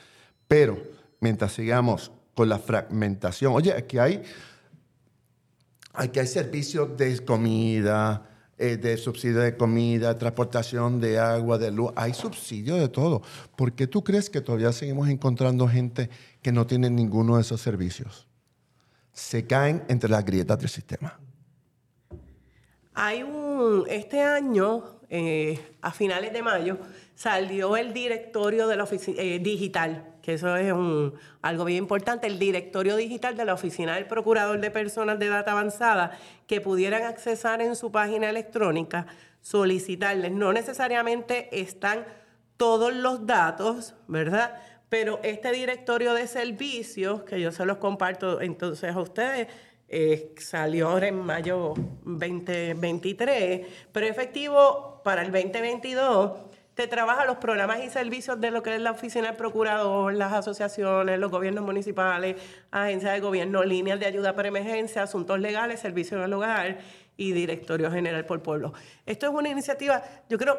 [0.47, 0.76] Pero
[1.20, 4.22] mientras sigamos con la fragmentación, oye, aquí hay,
[5.95, 8.28] aquí hay servicios de comida,
[8.63, 13.21] eh, de subsidio de comida, transportación de agua, de luz, hay subsidio de todo.
[13.57, 16.09] ¿Por qué tú crees que todavía seguimos encontrando gente
[16.43, 18.29] que no tiene ninguno de esos servicios?
[19.13, 21.19] Se caen entre las grietas del sistema.
[22.95, 26.79] Hay un, este año, eh, a finales de mayo,
[27.17, 32.39] salió el directorio de la oficina digital, que eso es un, algo bien importante, el
[32.39, 36.16] directorio digital de la Oficina del Procurador de Personas de Edad Avanzada,
[36.47, 39.07] que pudieran accesar en su página electrónica,
[39.41, 40.31] solicitarles.
[40.31, 42.05] No necesariamente están
[42.57, 44.55] todos los datos, ¿verdad?
[44.89, 49.49] Pero este directorio de servicios, que yo se los comparto entonces a ustedes,
[49.89, 56.51] eh, salió ahora en mayo 2023, pero efectivo para el 2022
[56.87, 61.18] trabaja los programas y servicios de lo que es la oficina del procurador, las asociaciones,
[61.18, 62.37] los gobiernos municipales,
[62.70, 66.78] agencias de gobierno, líneas de ayuda para emergencia, asuntos legales, servicios el hogar
[67.16, 68.72] y directorio general por pueblo.
[69.07, 70.59] Esto es una iniciativa, yo creo,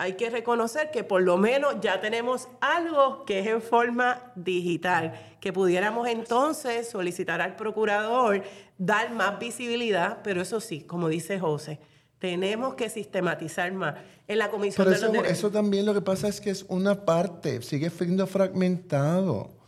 [0.00, 5.12] hay que reconocer que por lo menos ya tenemos algo que es en forma digital,
[5.42, 8.42] que pudiéramos entonces solicitar al procurador
[8.78, 11.80] dar más visibilidad, pero eso sí, como dice José,
[12.20, 13.96] tenemos que sistematizar más.
[14.28, 16.50] En la Comisión Pero de eso, los Derechos eso también lo que pasa es que
[16.50, 19.58] es una parte, sigue siendo fragmentado.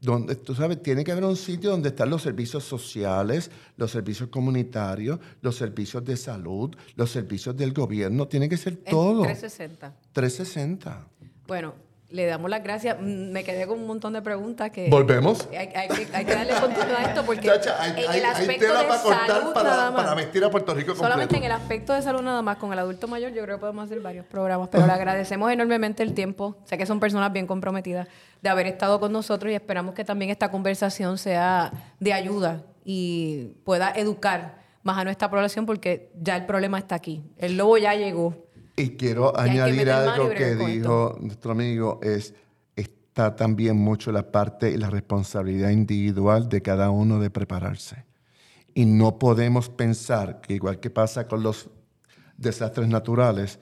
[0.00, 4.30] Donde, tú sabes, tiene que haber un sitio donde están los servicios sociales, los servicios
[4.30, 8.26] comunitarios, los servicios de salud, los servicios del gobierno.
[8.26, 9.22] Tiene que ser en todo.
[9.22, 9.94] 360.
[10.12, 11.06] 360.
[11.46, 11.74] Bueno,
[12.10, 12.96] le damos las gracias.
[13.00, 14.88] Mm, Me quedé con un montón de preguntas que...
[14.88, 15.48] ¿Volvemos?
[15.50, 18.66] Hay, hay que, hay que darle continuidad a esto porque Chacha, hay, en el aspecto
[18.66, 20.02] tela de para cortar salud para, nada más.
[20.02, 21.04] para vestir a Puerto Rico completo.
[21.04, 23.60] Solamente en el aspecto de salud nada más, con el adulto mayor yo creo que
[23.60, 26.56] podemos hacer varios programas, pero le agradecemos enormemente el tiempo.
[26.64, 28.08] Sé que son personas bien comprometidas
[28.42, 33.52] de haber estado con nosotros y esperamos que también esta conversación sea de ayuda y
[33.64, 37.22] pueda educar más a nuestra población porque ya el problema está aquí.
[37.36, 38.34] El lobo ya llegó.
[38.80, 42.32] Y quiero añadir algo que dijo nuestro amigo, es
[43.10, 48.06] está también mucho la parte y la responsabilidad individual de cada uno de prepararse.
[48.72, 51.68] Y no podemos pensar que igual que pasa con los
[52.38, 53.58] desastres naturales,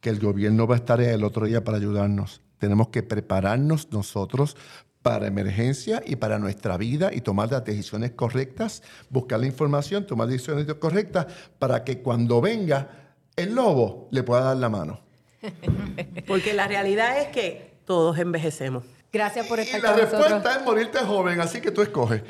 [0.00, 2.40] que el gobierno va a estar el otro día para ayudarnos.
[2.58, 4.56] Tenemos que prepararnos nosotros
[5.02, 10.28] para emergencia y para nuestra vida y tomar las decisiones correctas, buscar la información, tomar
[10.28, 11.26] decisiones correctas
[11.58, 13.01] para que cuando venga
[13.36, 15.00] el lobo le pueda dar la mano.
[16.26, 18.84] Porque la realidad es que todos envejecemos.
[19.12, 20.22] Gracias por Y estar la con nosotros.
[20.30, 22.22] respuesta es morirte joven, así que tú escoges.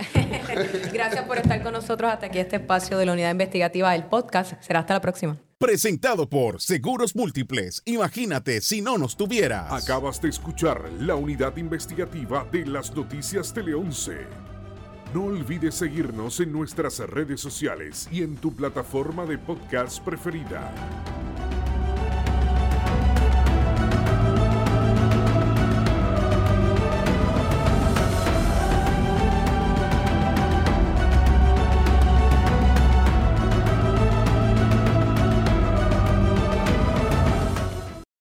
[0.93, 4.55] Gracias por estar con nosotros hasta aquí este espacio de la unidad investigativa del podcast.
[4.61, 5.37] Será hasta la próxima.
[5.59, 7.83] Presentado por Seguros Múltiples.
[7.85, 9.71] Imagínate si no nos tuvieras.
[9.73, 14.52] Acabas de escuchar la unidad investigativa de las noticias Tele 11.
[15.15, 20.73] No olvides seguirnos en nuestras redes sociales y en tu plataforma de podcast preferida.